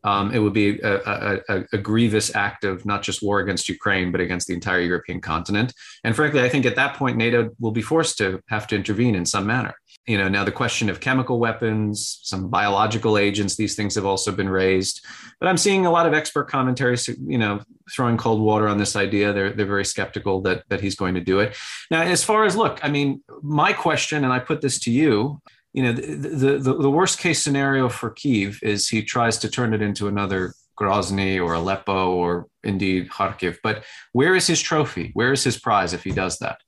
Um, 0.05 0.33
it 0.33 0.39
would 0.39 0.53
be 0.53 0.79
a, 0.81 1.39
a, 1.47 1.63
a, 1.71 1.77
grievous 1.77 2.35
act 2.35 2.65
of 2.65 2.85
not 2.85 3.03
just 3.03 3.23
war 3.23 3.39
against 3.39 3.69
Ukraine, 3.69 4.11
but 4.11 4.19
against 4.19 4.47
the 4.47 4.53
entire 4.53 4.81
European 4.81 5.21
continent. 5.21 5.73
And 6.03 6.13
frankly, 6.13 6.41
I 6.41 6.49
think 6.49 6.65
at 6.65 6.75
that 6.75 6.97
point, 6.97 7.15
NATO 7.15 7.51
will 7.57 7.71
be 7.71 7.81
forced 7.81 8.17
to 8.17 8.41
have 8.49 8.67
to 8.67 8.75
intervene 8.75 9.15
in 9.15 9.25
some 9.25 9.45
manner. 9.45 9.73
You 10.05 10.17
know, 10.17 10.27
now 10.27 10.43
the 10.43 10.51
question 10.51 10.89
of 10.89 10.99
chemical 10.99 11.39
weapons, 11.39 12.19
some 12.23 12.49
biological 12.49 13.17
agents, 13.17 13.55
these 13.55 13.77
things 13.77 13.95
have 13.95 14.05
also 14.05 14.33
been 14.33 14.49
raised. 14.49 15.05
But 15.39 15.47
I'm 15.47 15.55
seeing 15.55 15.85
a 15.85 15.91
lot 15.91 16.05
of 16.05 16.13
expert 16.13 16.49
commentaries, 16.49 17.07
you 17.07 17.37
know, 17.37 17.61
throwing 17.89 18.17
cold 18.17 18.41
water 18.41 18.67
on 18.67 18.77
this 18.77 18.97
idea. 18.97 19.31
They're 19.31 19.53
they're 19.53 19.65
very 19.65 19.85
skeptical 19.85 20.41
that 20.41 20.63
that 20.67 20.81
he's 20.81 20.95
going 20.95 21.13
to 21.13 21.21
do 21.21 21.39
it. 21.39 21.55
Now, 21.89 22.01
as 22.01 22.25
far 22.25 22.43
as 22.43 22.57
look, 22.57 22.83
I 22.83 22.89
mean, 22.89 23.23
my 23.41 23.71
question, 23.71 24.25
and 24.25 24.33
I 24.33 24.39
put 24.39 24.59
this 24.59 24.79
to 24.79 24.91
you, 24.91 25.41
you 25.73 25.81
know, 25.83 25.91
the, 25.91 26.59
the, 26.59 26.73
the 26.73 26.89
worst 26.89 27.19
case 27.19 27.41
scenario 27.41 27.89
for 27.89 28.11
Kiev 28.11 28.59
is 28.61 28.87
he 28.87 29.01
tries 29.01 29.39
to 29.39 29.49
turn 29.49 29.73
it 29.73 29.81
into 29.81 30.07
another 30.07 30.53
Grozny 30.79 31.43
or 31.43 31.53
Aleppo 31.53 32.11
or 32.11 32.47
indeed 32.63 33.09
Kharkiv. 33.09 33.57
But 33.63 33.83
where 34.11 34.35
is 34.35 34.47
his 34.47 34.61
trophy? 34.61 35.11
Where 35.13 35.33
is 35.33 35.43
his 35.43 35.57
prize 35.57 35.93
if 35.93 36.03
he 36.03 36.11
does 36.11 36.39
that? 36.39 36.59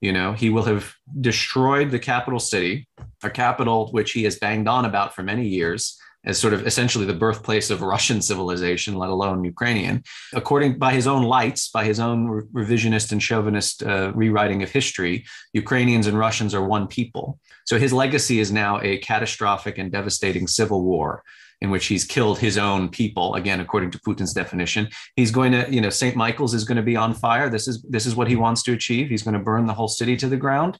You 0.00 0.12
know, 0.12 0.32
he 0.32 0.50
will 0.50 0.64
have 0.64 0.94
destroyed 1.20 1.90
the 1.90 1.98
capital 1.98 2.38
city, 2.38 2.88
a 3.22 3.30
capital 3.30 3.90
which 3.90 4.12
he 4.12 4.24
has 4.24 4.38
banged 4.38 4.68
on 4.68 4.84
about 4.84 5.14
for 5.14 5.22
many 5.22 5.48
years 5.48 5.98
as 6.26 6.38
sort 6.38 6.52
of 6.52 6.66
essentially 6.66 7.06
the 7.06 7.14
birthplace 7.14 7.70
of 7.70 7.82
Russian 7.82 8.20
civilization, 8.20 8.96
let 8.96 9.10
alone 9.10 9.44
Ukrainian. 9.44 10.02
According 10.34 10.78
by 10.78 10.92
his 10.92 11.06
own 11.06 11.22
lights, 11.22 11.68
by 11.68 11.84
his 11.84 12.00
own 12.00 12.46
revisionist 12.52 13.12
and 13.12 13.22
chauvinist 13.22 13.82
uh, 13.82 14.12
rewriting 14.14 14.62
of 14.62 14.70
history, 14.70 15.24
Ukrainians 15.52 16.06
and 16.08 16.18
Russians 16.18 16.54
are 16.54 16.64
one 16.64 16.88
people. 16.88 17.38
So 17.64 17.78
his 17.78 17.92
legacy 17.92 18.40
is 18.40 18.50
now 18.50 18.80
a 18.82 18.98
catastrophic 18.98 19.78
and 19.78 19.90
devastating 19.90 20.46
civil 20.46 20.82
war 20.82 21.22
in 21.62 21.70
which 21.70 21.86
he's 21.86 22.04
killed 22.04 22.38
his 22.38 22.58
own 22.58 22.88
people 22.88 23.34
again 23.34 23.60
according 23.60 23.90
to 23.90 23.98
putin's 24.00 24.34
definition 24.34 24.86
he's 25.16 25.30
going 25.30 25.52
to 25.52 25.66
you 25.72 25.80
know 25.80 25.88
st 25.88 26.14
michael's 26.14 26.52
is 26.52 26.64
going 26.64 26.76
to 26.76 26.82
be 26.82 26.96
on 26.96 27.14
fire 27.14 27.48
this 27.48 27.66
is 27.66 27.82
this 27.88 28.04
is 28.04 28.14
what 28.14 28.28
he 28.28 28.36
wants 28.36 28.62
to 28.62 28.74
achieve 28.74 29.08
he's 29.08 29.22
going 29.22 29.32
to 29.32 29.40
burn 29.40 29.64
the 29.64 29.72
whole 29.72 29.88
city 29.88 30.16
to 30.18 30.28
the 30.28 30.36
ground 30.36 30.78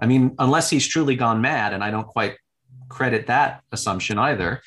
i 0.00 0.06
mean 0.06 0.32
unless 0.38 0.70
he's 0.70 0.86
truly 0.86 1.16
gone 1.16 1.40
mad 1.40 1.72
and 1.72 1.82
i 1.82 1.90
don't 1.90 2.06
quite 2.06 2.36
credit 2.88 3.26
that 3.26 3.62
assumption 3.72 4.16
either 4.16 4.62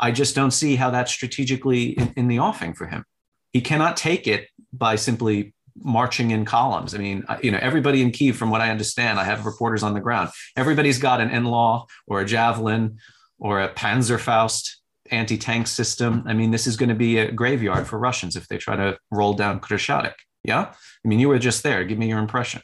I 0.00 0.10
just 0.10 0.34
don't 0.34 0.52
see 0.52 0.76
how 0.76 0.90
that's 0.90 1.12
strategically 1.12 1.90
in, 1.90 2.12
in, 2.16 2.28
the 2.28 2.38
offing 2.38 2.74
for 2.74 2.86
him. 2.86 3.04
He 3.52 3.60
cannot 3.60 3.96
take 3.96 4.26
it 4.26 4.48
by 4.72 4.96
simply 4.96 5.54
marching 5.76 6.30
in 6.30 6.44
columns. 6.44 6.94
I 6.94 6.98
mean, 6.98 7.24
you 7.42 7.50
know, 7.50 7.58
everybody 7.60 8.02
in 8.02 8.10
Kiev, 8.10 8.36
from 8.36 8.50
what 8.50 8.60
I 8.60 8.70
understand, 8.70 9.18
I 9.18 9.24
have 9.24 9.46
reporters 9.46 9.82
on 9.82 9.94
the 9.94 10.00
ground. 10.00 10.30
Everybody's 10.56 10.98
got 10.98 11.20
an 11.20 11.30
NLAW 11.30 11.86
or 12.06 12.20
a 12.20 12.24
Javelin 12.24 12.98
or 13.38 13.60
a 13.60 13.68
Panzerfaust 13.68 14.70
anti-tank 15.10 15.66
system. 15.66 16.22
I 16.26 16.34
mean, 16.34 16.50
this 16.50 16.66
is 16.66 16.76
going 16.76 16.88
to 16.88 16.94
be 16.94 17.18
a 17.18 17.32
graveyard 17.32 17.86
for 17.86 17.98
Russians 17.98 18.36
if 18.36 18.48
they 18.48 18.58
try 18.58 18.76
to 18.76 18.98
roll 19.10 19.34
down 19.34 19.60
Khreshchatyk. 19.60 20.14
Yeah, 20.44 20.72
I 21.04 21.08
mean, 21.08 21.18
you 21.18 21.28
were 21.28 21.38
just 21.38 21.62
there. 21.62 21.84
Give 21.84 21.98
me 21.98 22.08
your 22.08 22.18
impression. 22.18 22.62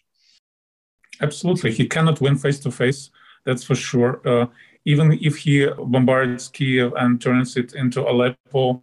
Absolutely, 1.20 1.72
he 1.72 1.86
cannot 1.86 2.20
win 2.20 2.36
face 2.36 2.58
to 2.60 2.70
face. 2.70 3.10
That's 3.44 3.64
for 3.64 3.74
sure. 3.74 4.20
Uh, 4.26 4.46
even 4.84 5.18
if 5.20 5.36
he 5.38 5.66
bombards 5.66 6.48
Kiev 6.48 6.92
and 6.96 7.20
turns 7.20 7.56
it 7.56 7.74
into 7.74 8.00
Aleppo, 8.02 8.82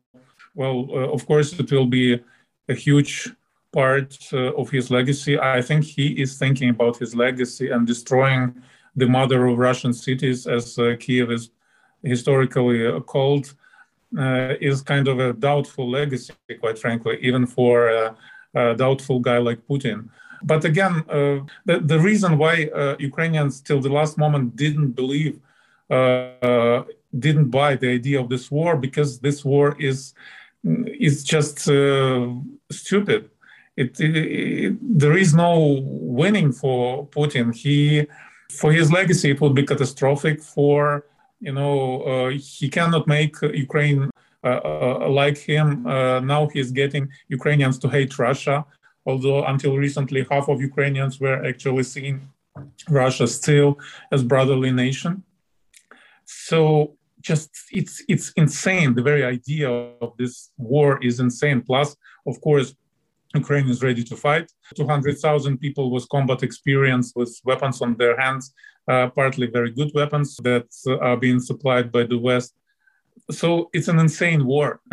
well, 0.55 0.87
uh, 0.91 1.13
of 1.13 1.25
course, 1.25 1.53
it 1.53 1.71
will 1.71 1.85
be 1.85 2.19
a 2.67 2.73
huge 2.73 3.29
part 3.71 4.17
uh, 4.33 4.53
of 4.53 4.69
his 4.69 4.91
legacy. 4.91 5.39
I 5.39 5.61
think 5.61 5.85
he 5.85 6.07
is 6.21 6.37
thinking 6.37 6.69
about 6.69 6.97
his 6.97 7.15
legacy 7.15 7.69
and 7.69 7.87
destroying 7.87 8.61
the 8.95 9.07
mother 9.07 9.45
of 9.45 9.57
Russian 9.57 9.93
cities, 9.93 10.47
as 10.47 10.77
uh, 10.77 10.95
Kiev 10.99 11.31
is 11.31 11.51
historically 12.03 12.85
uh, 12.85 12.99
called, 12.99 13.53
uh, 14.17 14.55
is 14.59 14.81
kind 14.81 15.07
of 15.07 15.19
a 15.19 15.33
doubtful 15.33 15.89
legacy, 15.89 16.33
quite 16.59 16.77
frankly, 16.77 17.17
even 17.21 17.45
for 17.45 17.87
a, 17.89 18.15
a 18.55 18.75
doubtful 18.75 19.19
guy 19.19 19.37
like 19.37 19.65
Putin. 19.67 20.09
But 20.43 20.65
again, 20.65 21.05
uh, 21.07 21.45
the, 21.65 21.79
the 21.79 21.99
reason 21.99 22.37
why 22.37 22.95
Ukrainians 22.99 23.61
till 23.61 23.79
the 23.79 23.91
last 23.91 24.17
moment 24.17 24.55
didn't 24.55 24.91
believe 24.93 25.35
uh, 25.37 25.50
didn't 27.25 27.49
buy 27.49 27.75
the 27.75 27.89
idea 27.89 28.19
of 28.21 28.29
this 28.29 28.49
war 28.49 28.77
because 28.77 29.19
this 29.19 29.43
war 29.43 29.75
is 29.79 30.13
is 30.63 31.23
just 31.23 31.67
uh, 31.69 32.27
stupid. 32.71 33.29
It, 33.77 33.99
it, 33.99 34.15
it, 34.15 34.99
there 34.99 35.17
is 35.17 35.33
no 35.33 35.79
winning 35.83 36.51
for 36.51 37.07
Putin. 37.07 37.55
He, 37.55 38.05
for 38.51 38.71
his 38.71 38.91
legacy, 38.91 39.31
it 39.31 39.41
would 39.41 39.55
be 39.55 39.63
catastrophic. 39.63 40.41
For 40.41 41.05
you 41.39 41.53
know, 41.53 42.03
uh, 42.03 42.29
he 42.29 42.69
cannot 42.69 43.07
make 43.07 43.41
Ukraine 43.41 44.11
uh, 44.43 44.59
uh, 44.63 45.09
like 45.09 45.37
him. 45.37 45.85
Uh, 45.87 46.19
now 46.19 46.47
he's 46.53 46.71
getting 46.71 47.09
Ukrainians 47.29 47.79
to 47.79 47.87
hate 47.87 48.17
Russia. 48.19 48.65
Although 49.05 49.45
until 49.45 49.77
recently, 49.77 50.25
half 50.29 50.47
of 50.47 50.61
Ukrainians 50.61 51.19
were 51.19 51.43
actually 51.45 51.83
seeing 51.83 52.29
Russia 52.89 53.25
still 53.27 53.79
as 54.11 54.23
brotherly 54.23 54.71
nation. 54.71 55.23
So 56.31 56.95
just 57.21 57.49
it's 57.71 58.03
it's 58.07 58.31
insane. 58.35 58.95
The 58.95 59.03
very 59.03 59.23
idea 59.23 59.69
of 60.01 60.13
this 60.17 60.51
war 60.57 60.99
is 61.03 61.19
insane. 61.19 61.61
Plus, 61.61 61.95
of 62.25 62.39
course, 62.41 62.75
Ukraine 63.35 63.69
is 63.69 63.81
ready 63.83 64.03
to 64.03 64.15
fight. 64.15 64.51
200,000 64.75 65.57
people 65.57 65.91
with 65.91 66.07
combat 66.09 66.43
experience 66.43 67.13
with 67.15 67.39
weapons 67.45 67.81
on 67.81 67.95
their 67.97 68.19
hands, 68.19 68.53
uh, 68.87 69.07
partly 69.09 69.47
very 69.47 69.71
good 69.71 69.91
weapons 69.93 70.37
that 70.43 70.67
uh, 70.87 70.97
are 70.97 71.17
being 71.17 71.39
supplied 71.39 71.91
by 71.91 72.03
the 72.03 72.17
West. 72.17 72.53
So 73.29 73.69
it's 73.73 73.87
an 73.87 73.99
insane 73.99 74.45
war. 74.45 74.81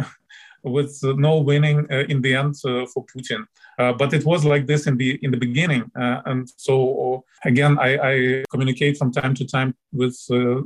with 0.64 0.98
no 1.02 1.38
winning 1.38 1.86
uh, 1.90 2.04
in 2.08 2.22
the 2.22 2.34
end 2.34 2.54
uh, 2.64 2.86
for 2.86 3.04
Putin. 3.06 3.44
Uh, 3.78 3.92
but 3.92 4.12
it 4.12 4.24
was 4.24 4.44
like 4.44 4.66
this 4.66 4.86
in 4.86 4.96
the 4.96 5.18
in 5.22 5.30
the 5.30 5.36
beginning, 5.36 5.84
and 5.94 6.48
so 6.56 7.24
again, 7.44 7.78
I, 7.78 7.90
I, 8.10 8.44
communicate 8.50 8.96
from 8.96 9.12
time 9.12 9.34
to 9.34 9.46
time 9.46 9.72
with 9.92 10.16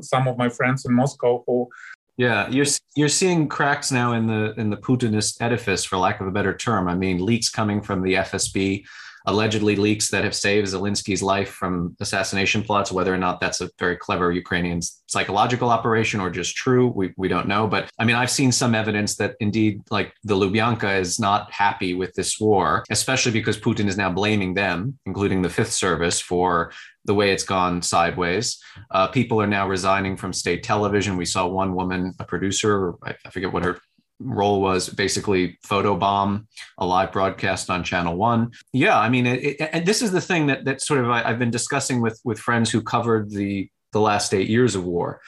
some 0.01 0.29
of 0.29 0.39
my 0.39 0.49
friends 0.49 0.87
in 0.87 0.95
Moscow 0.95 1.45
who 1.47 1.69
yeah, 2.17 2.49
you're 2.51 2.67
you're 2.95 3.09
seeing 3.09 3.49
cracks 3.49 3.91
now 3.91 4.13
in 4.13 4.27
the 4.27 4.55
in 4.59 4.71
the 4.71 4.77
Putinist 4.77 5.41
edifice, 5.41 5.85
for 5.85 5.97
lack 5.97 6.21
of 6.21 6.27
a 6.27 6.31
better 6.31 6.55
term. 6.55 6.89
I 6.89 6.95
mean, 6.95 7.25
leaks 7.25 7.49
coming 7.49 7.81
from 7.81 8.03
the 8.03 8.15
FSB 8.15 8.85
allegedly 9.27 9.77
leaks 9.77 10.11
that 10.11 10.25
have 10.25 10.35
saved 10.35 10.69
Zelensky's 10.69 11.23
life 11.23 11.51
from 11.51 11.97
assassination 12.01 12.63
plots. 12.63 12.93
Whether 12.93 13.15
or 13.15 13.19
not 13.19 13.41
that's 13.41 13.61
a 13.61 13.71
very 13.79 13.97
clever 13.97 14.33
Ukrainian 14.33 14.81
psychological 15.07 15.71
operation 15.71 16.21
or 16.21 16.31
just 16.31 16.57
true, 16.57 16.89
we, 16.89 17.13
we 17.17 17.29
don't 17.29 17.49
know. 17.49 17.67
But 17.67 17.91
I 17.99 18.05
mean, 18.05 18.17
I've 18.17 18.31
seen 18.31 18.53
some 18.53 18.75
evidence 18.75 19.17
that 19.17 19.37
indeed, 19.41 19.83
like 19.91 20.13
the 20.25 20.35
Lubyanka 20.35 20.99
is 20.99 21.19
not 21.19 21.53
happy 21.53 21.95
with 21.95 22.15
this 22.15 22.41
war, 22.41 22.85
especially 22.91 23.33
because 23.33 23.59
Putin 23.59 23.89
is 23.89 23.97
now 23.97 24.11
blaming 24.11 24.55
them, 24.55 24.99
including 25.07 25.43
the 25.43 25.51
Fifth 25.51 25.73
Service, 25.73 26.21
for 26.21 26.73
the 27.05 27.15
way 27.15 27.33
it's 27.33 27.43
gone 27.43 27.83
sideways. 27.83 28.63
Uh, 28.91 29.09
people 29.09 29.41
are 29.43 29.47
now 29.47 29.69
resigning 29.69 30.17
from 30.17 30.33
state 30.33 30.63
television. 30.63 31.17
We 31.17 31.25
saw 31.25 31.47
one 31.47 31.75
woman, 31.75 32.15
a 32.21 32.25
producer, 32.25 32.95
I 33.03 33.15
forget 33.31 33.53
what 33.53 33.65
her 33.65 33.81
role 34.25 34.61
was 34.61 34.89
basically 34.89 35.59
photobomb 35.67 36.47
a 36.79 36.87
live 36.87 37.13
broadcast 37.13 37.71
on 37.71 37.85
channel 37.85 38.17
one. 38.17 38.51
Yeah 38.73 38.99
i 38.99 39.09
mean 39.09 39.27
it, 39.27 39.43
it, 39.43 39.71
and 39.73 39.87
this 39.87 40.03
is 40.03 40.13
the 40.13 40.21
thing 40.21 40.47
that 40.47 40.65
that 40.65 40.81
sort 40.81 41.01
of 41.01 41.11
I, 41.11 41.23
have 41.23 41.39
been 41.39 41.51
discussing 41.51 42.01
with 42.01 42.21
with 42.25 42.39
friends 42.39 42.71
who 42.71 42.83
covered 42.83 43.31
the 43.31 43.69
the 43.93 44.01
last 44.01 44.33
eight 44.33 44.49
years 44.49 44.75
of 44.75 44.85
war. 44.85 45.21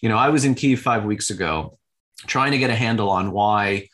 You 0.00 0.08
know 0.08 0.16
i 0.16 0.28
was 0.28 0.44
in 0.44 0.54
kiev 0.54 0.80
five 0.80 1.04
weeks 1.04 1.30
ago 1.30 1.78
trying 2.26 2.52
to 2.52 2.58
get 2.58 2.70
a 2.70 2.76
handle 2.76 3.10
on 3.10 3.32
why 3.32 3.88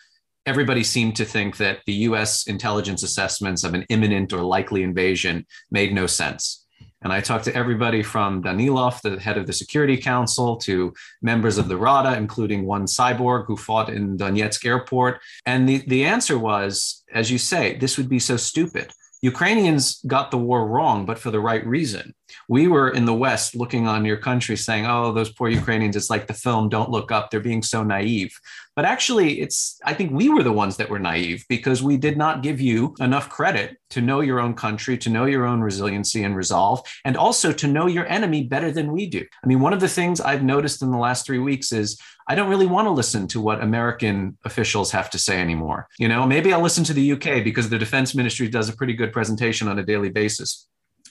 everybody 0.47 0.83
seemed 0.83 1.17
to 1.17 1.25
think 1.25 1.59
that 1.59 1.81
the 1.87 1.95
us 1.95 2.47
intelligence 2.47 3.03
assessments 3.03 3.65
of 3.65 3.75
an 3.75 3.85
imminent 3.91 4.33
or 4.33 4.43
likely 4.43 4.83
invasion 4.83 5.47
made 5.71 5.93
no 5.93 6.07
sense 6.07 6.67
and 7.03 7.13
I 7.13 7.21
talked 7.21 7.45
to 7.45 7.55
everybody 7.55 8.03
from 8.03 8.43
Danilov, 8.43 9.01
the 9.03 9.21
head 9.21 9.39
of 9.39 9.47
the 9.47 9.53
Security 9.53 9.97
Council, 9.97 10.57
to 10.59 10.93
members 11.23 11.57
of 11.57 11.69
the 11.69 11.77
Rada, 11.77 12.17
including 12.17 12.67
one 12.67 12.87
cyborg 12.87 13.47
who 13.47 13.57
fought 13.57 13.89
in 13.89 14.17
Donetsk 14.17 14.65
airport. 14.65 15.21
And 15.47 15.69
the, 15.69 15.79
the 15.87 16.05
answer 16.05 16.39
was, 16.39 17.05
as 17.15 17.31
you 17.31 17.39
say, 17.39 17.77
this 17.77 17.97
would 17.99 18.09
be 18.09 18.19
so 18.19 18.37
stupid. 18.37 18.93
Ukrainians 19.23 20.01
got 20.07 20.31
the 20.31 20.39
war 20.39 20.67
wrong, 20.67 21.05
but 21.05 21.19
for 21.19 21.31
the 21.31 21.41
right 21.41 21.67
reason. 21.67 22.15
We 22.49 22.69
were 22.69 22.91
in 22.91 23.05
the 23.05 23.15
West 23.15 23.57
looking 23.57 23.89
on 23.89 24.05
your 24.05 24.19
country 24.19 24.57
saying, 24.57 24.87
oh, 24.87 25.13
those 25.13 25.33
poor 25.33 25.49
Ukrainians, 25.49 25.97
it's 25.97 26.11
like 26.11 26.27
the 26.27 26.35
film 26.35 26.69
Don't 26.69 26.91
Look 26.91 27.11
Up. 27.11 27.31
They're 27.31 27.41
being 27.41 27.63
so 27.63 27.83
naive. 27.83 28.39
But 28.77 28.85
actually, 28.85 29.41
it's, 29.41 29.81
I 29.85 29.95
think 29.95 30.13
we 30.13 30.29
were 30.29 30.43
the 30.43 30.53
ones 30.53 30.77
that 30.77 30.89
were 30.89 31.01
naive 31.01 31.45
because 31.49 31.83
we 31.83 31.97
did 31.97 32.17
not 32.17 32.43
give 32.43 32.61
you 32.61 32.95
enough 33.01 33.29
credit 33.29 33.79
to 33.91 34.01
know 34.01 34.21
your 34.21 34.39
own 34.39 34.55
country, 34.55 34.97
to 34.99 35.11
know 35.11 35.25
your 35.25 35.47
own 35.47 35.63
resiliency 35.63 36.23
and 36.23 36.37
resolve, 36.37 36.83
and 37.05 37.17
also 37.17 37.51
to 37.53 37.67
know 37.67 37.87
your 37.87 38.07
enemy 38.07 38.45
better 38.45 38.71
than 38.71 38.93
we 38.93 39.09
do. 39.09 39.25
I 39.43 39.47
mean, 39.47 39.61
one 39.61 39.73
of 39.73 39.81
the 39.81 39.89
things 39.89 40.21
I've 40.21 40.45
noticed 40.45 40.83
in 40.83 40.93
the 40.93 40.99
last 40.99 41.27
three 41.27 41.41
weeks 41.41 41.73
is 41.73 41.99
I 42.31 42.35
don't 42.35 42.51
really 42.51 42.67
want 42.67 42.87
to 42.87 42.91
listen 42.91 43.27
to 43.29 43.41
what 43.41 43.63
American 43.63 44.37
officials 44.45 44.91
have 44.93 45.09
to 45.11 45.19
say 45.19 45.41
anymore. 45.41 45.89
You 45.99 46.09
know, 46.09 46.27
maybe 46.27 46.53
I'll 46.53 46.61
listen 46.61 46.85
to 46.85 46.93
the 46.93 47.13
UK 47.13 47.43
because 47.43 47.71
the 47.71 47.79
defense 47.79 48.15
ministry 48.15 48.49
does 48.49 48.69
a 48.69 48.77
pretty 48.77 48.93
good 48.93 49.13
presentation 49.13 49.67
on 49.67 49.79
a 49.79 49.83
daily 49.83 50.11
basis. 50.11 50.69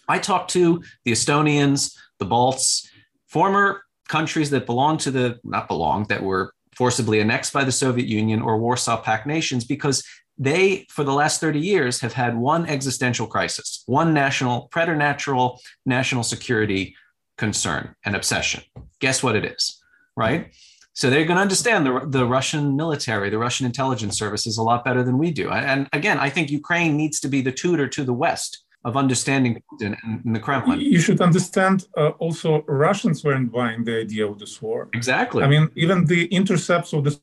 I 0.08 0.20
talk 0.20 0.48
to 0.50 0.84
the 1.06 1.12
Estonians, 1.12 1.98
the 2.20 2.26
Balts, 2.26 2.90
former 3.28 3.82
countries 4.08 4.52
that 4.52 4.68
belong 4.68 4.98
to 5.00 5.12
the 5.12 5.40
not 5.44 5.68
belong 5.68 6.06
that 6.06 6.22
were 6.22 6.54
forcibly 6.76 7.20
annexed 7.20 7.52
by 7.52 7.64
the 7.64 7.72
Soviet 7.72 8.08
Union 8.08 8.42
or 8.42 8.60
Warsaw 8.60 9.02
Pact 9.02 9.26
nations 9.26 9.66
because 9.66 10.04
they, 10.38 10.86
for 10.90 11.04
the 11.04 11.14
last 11.14 11.42
30 11.42 11.60
years, 11.60 12.00
have 12.02 12.14
had 12.14 12.38
one 12.38 12.68
existential 12.68 13.26
crisis, 13.26 13.82
one 13.88 14.14
national, 14.14 14.68
preternatural 14.68 15.60
national 15.86 16.22
security 16.22 16.96
concern 17.40 17.96
and 18.06 18.16
obsession. 18.16 18.64
Guess 19.00 19.24
what 19.24 19.36
it 19.36 19.46
is, 19.46 19.82
right? 20.16 20.54
So 20.98 21.12
they're 21.12 21.25
going 21.25 21.38
to 21.38 21.44
understand 21.44 21.86
the, 21.86 21.94
the 22.08 22.25
Russian 22.25 22.75
military, 22.75 23.30
the 23.30 23.38
Russian 23.38 23.68
intelligence 23.68 24.18
services 24.18 24.58
a 24.58 24.63
lot 24.63 24.84
better 24.84 25.04
than 25.04 25.20
we 25.20 25.30
do. 25.30 25.48
And 25.51 25.88
again, 25.94 26.18
I 26.18 26.32
think 26.32 26.50
Ukraine 26.50 26.98
needs 26.98 27.20
to 27.20 27.27
be 27.27 27.39
the 27.44 27.51
tutor 27.51 27.88
to 27.88 28.04
the 28.04 28.13
West 28.25 28.63
of 28.84 28.98
understanding 28.98 29.62
Putin 29.70 29.96
and 30.25 30.36
the 30.36 30.39
Kremlin. 30.39 30.80
You 30.82 30.98
should 30.98 31.22
understand 31.22 31.86
uh, 31.96 32.13
also 32.25 32.63
Russians 32.68 33.24
weren't 33.24 33.51
buying 33.51 33.84
the 33.84 33.96
idea 34.00 34.25
of 34.25 34.39
this 34.39 34.60
war. 34.60 34.89
Exactly. 34.94 35.44
I 35.44 35.48
mean, 35.48 35.70
even 35.75 36.06
the 36.06 36.25
intercepts 36.39 36.94
of 36.94 37.04
the 37.04 37.16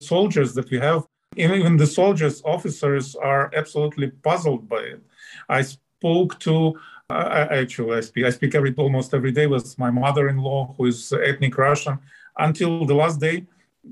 soldiers 0.00 0.52
that 0.54 0.68
we 0.72 0.80
have, 0.80 1.06
even 1.36 1.76
the 1.76 1.86
soldiers, 1.86 2.42
officers 2.44 3.14
are 3.14 3.52
absolutely 3.54 4.08
puzzled 4.26 4.68
by 4.68 4.82
it. 4.94 5.00
I 5.48 5.62
spoke 5.62 6.40
to 6.40 6.74
I, 7.08 7.42
actually 7.62 7.98
I 7.98 8.00
speak 8.00 8.24
I 8.24 8.30
speak 8.30 8.54
every 8.56 8.74
almost 8.76 9.14
every 9.14 9.32
day 9.32 9.46
with 9.46 9.78
my 9.78 9.90
mother-in-law 9.90 10.74
who 10.76 10.86
is 10.86 11.12
ethnic 11.12 11.56
Russian 11.56 11.98
until 12.38 12.84
the 12.86 12.94
last 12.94 13.20
day 13.20 13.46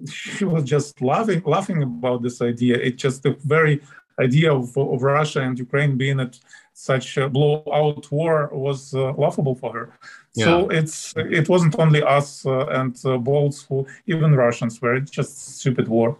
she 0.08 0.44
was 0.44 0.64
just 0.64 1.00
laughing 1.02 1.42
laughing 1.44 1.82
about 1.82 2.22
this 2.22 2.40
idea. 2.40 2.76
It's 2.76 3.02
just 3.02 3.22
the 3.22 3.36
very 3.44 3.80
idea 4.20 4.52
of, 4.52 4.76
of 4.76 5.02
russia 5.02 5.40
and 5.40 5.58
ukraine 5.58 5.96
being 5.96 6.20
at 6.20 6.38
such 6.74 7.16
a 7.16 7.28
blowout 7.28 8.10
war 8.10 8.48
was 8.52 8.94
uh, 8.94 9.12
laughable 9.14 9.54
for 9.54 9.72
her. 9.72 9.92
Yeah. 10.34 10.44
so 10.44 10.68
it's 10.68 11.14
it 11.16 11.48
wasn't 11.48 11.74
only 11.78 12.02
us 12.02 12.46
uh, 12.46 12.66
and 12.78 12.96
uh, 13.04 13.18
Balts 13.18 13.62
who 13.66 13.86
even 14.06 14.34
russians 14.34 14.80
were 14.80 14.94
it's 14.94 15.10
just 15.10 15.58
stupid 15.58 15.88
war. 15.88 16.16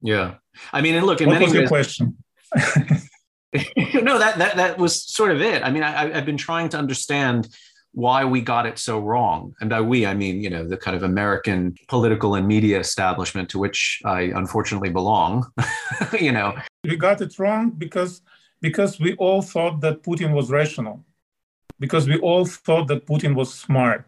Yeah. 0.00 0.34
I 0.72 0.80
mean 0.80 0.94
and 0.94 1.06
look 1.06 1.20
in 1.20 1.28
what 1.28 1.34
many 1.34 1.44
was 1.46 1.52
ways, 1.52 1.60
your 1.60 1.68
question? 1.68 2.16
No 4.02 4.18
that, 4.18 4.36
that 4.38 4.56
that 4.56 4.78
was 4.78 5.02
sort 5.02 5.30
of 5.30 5.40
it. 5.40 5.62
I 5.62 5.70
mean 5.70 5.82
I, 5.82 5.92
i've 6.16 6.26
been 6.26 6.36
trying 6.36 6.68
to 6.70 6.78
understand 6.78 7.48
why 7.96 8.26
we 8.26 8.42
got 8.42 8.66
it 8.66 8.78
so 8.78 8.98
wrong. 8.98 9.54
And 9.58 9.70
by 9.70 9.80
we, 9.80 10.04
I 10.04 10.12
mean, 10.12 10.42
you 10.42 10.50
know, 10.50 10.68
the 10.68 10.76
kind 10.76 10.94
of 10.94 11.02
American 11.02 11.74
political 11.88 12.34
and 12.34 12.46
media 12.46 12.78
establishment 12.78 13.48
to 13.50 13.58
which 13.58 14.02
I 14.04 14.20
unfortunately 14.40 14.90
belong, 14.90 15.50
you 16.20 16.30
know. 16.30 16.54
We 16.84 16.96
got 16.96 17.22
it 17.22 17.38
wrong 17.38 17.70
because 17.70 18.20
because 18.60 19.00
we 19.00 19.14
all 19.14 19.40
thought 19.40 19.80
that 19.80 20.02
Putin 20.02 20.34
was 20.34 20.50
rational, 20.50 21.06
because 21.80 22.06
we 22.06 22.18
all 22.18 22.44
thought 22.44 22.86
that 22.88 23.06
Putin 23.06 23.34
was 23.34 23.52
smart. 23.52 24.04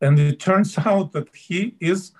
And 0.00 0.18
it 0.18 0.40
turns 0.40 0.76
out 0.90 1.12
that 1.12 1.28
he 1.32 1.76
is 1.78 2.10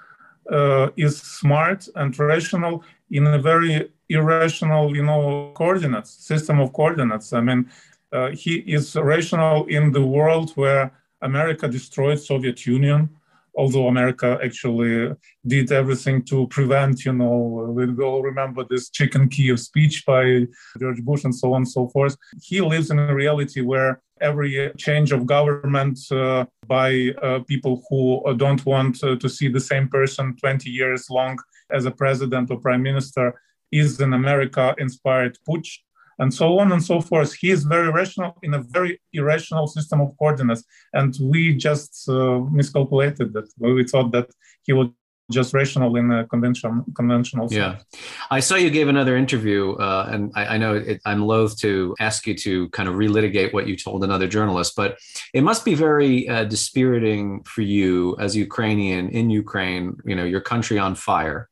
uh, 0.48 0.90
is 0.96 1.20
smart 1.20 1.88
and 1.96 2.16
rational 2.20 2.84
in 3.10 3.26
a 3.26 3.38
very 3.38 3.90
irrational, 4.08 4.94
you 4.94 5.02
know, 5.02 5.50
coordinates 5.56 6.12
system 6.24 6.60
of 6.60 6.72
coordinates. 6.72 7.32
I 7.32 7.40
mean, 7.40 7.68
uh, 8.12 8.30
he 8.30 8.56
is 8.66 8.96
rational 8.96 9.66
in 9.66 9.92
the 9.92 10.04
world 10.04 10.52
where 10.52 10.92
America 11.22 11.68
destroyed 11.68 12.20
Soviet 12.20 12.64
Union, 12.66 13.10
although 13.56 13.88
America 13.88 14.38
actually 14.42 15.12
did 15.46 15.72
everything 15.72 16.22
to 16.22 16.46
prevent, 16.48 17.04
you 17.04 17.12
know, 17.12 17.72
we 17.74 18.04
all 18.04 18.22
remember 18.22 18.64
this 18.64 18.88
chicken 18.88 19.28
Kiev 19.28 19.58
speech 19.58 20.06
by 20.06 20.46
George 20.78 21.02
Bush 21.02 21.24
and 21.24 21.34
so 21.34 21.52
on 21.54 21.62
and 21.62 21.68
so 21.68 21.88
forth. 21.88 22.16
He 22.40 22.60
lives 22.60 22.90
in 22.90 22.98
a 22.98 23.14
reality 23.14 23.60
where 23.60 24.00
every 24.20 24.72
change 24.76 25.12
of 25.12 25.26
government 25.26 25.98
uh, 26.10 26.46
by 26.66 27.10
uh, 27.22 27.40
people 27.40 27.82
who 27.88 28.34
don't 28.36 28.64
want 28.64 29.02
uh, 29.02 29.16
to 29.16 29.28
see 29.28 29.48
the 29.48 29.60
same 29.60 29.88
person 29.88 30.36
20 30.36 30.70
years 30.70 31.10
long 31.10 31.38
as 31.70 31.84
a 31.84 31.90
president 31.90 32.50
or 32.50 32.60
prime 32.60 32.82
minister 32.82 33.40
is 33.70 34.00
an 34.00 34.14
America 34.14 34.74
inspired 34.78 35.36
putsch 35.46 35.78
and 36.18 36.32
so 36.32 36.58
on 36.58 36.72
and 36.72 36.82
so 36.82 37.00
forth. 37.00 37.32
He 37.34 37.50
is 37.50 37.64
very 37.64 37.90
rational 37.90 38.36
in 38.42 38.54
a 38.54 38.62
very 38.62 39.00
irrational 39.12 39.66
system 39.66 40.00
of 40.00 40.16
coordinates. 40.18 40.64
And 40.92 41.14
we 41.22 41.54
just 41.54 42.08
uh, 42.08 42.40
miscalculated 42.50 43.32
that. 43.34 43.48
We 43.58 43.84
thought 43.84 44.12
that 44.12 44.30
he 44.62 44.72
was 44.72 44.88
just 45.30 45.52
rational 45.52 45.94
in 45.96 46.10
a 46.10 46.26
convention, 46.26 46.84
conventional 46.96 47.48
sense. 47.48 47.84
Yeah. 47.92 48.00
I 48.30 48.40
saw 48.40 48.54
you 48.54 48.70
gave 48.70 48.88
another 48.88 49.14
interview, 49.14 49.72
uh, 49.72 50.08
and 50.10 50.32
I, 50.34 50.54
I 50.54 50.58
know 50.58 50.76
it, 50.76 51.00
I'm 51.04 51.22
loath 51.22 51.58
to 51.58 51.94
ask 52.00 52.26
you 52.26 52.34
to 52.36 52.68
kind 52.70 52.88
of 52.88 52.94
relitigate 52.94 53.52
what 53.52 53.66
you 53.66 53.76
told 53.76 54.04
another 54.04 54.26
journalist, 54.26 54.72
but 54.74 54.96
it 55.34 55.42
must 55.42 55.66
be 55.66 55.74
very 55.74 56.26
uh, 56.28 56.44
dispiriting 56.44 57.42
for 57.44 57.60
you 57.60 58.16
as 58.18 58.34
Ukrainian 58.34 59.10
in 59.10 59.28
Ukraine, 59.28 59.96
you 60.06 60.16
know, 60.16 60.24
your 60.24 60.40
country 60.40 60.78
on 60.78 60.94
fire 60.94 61.50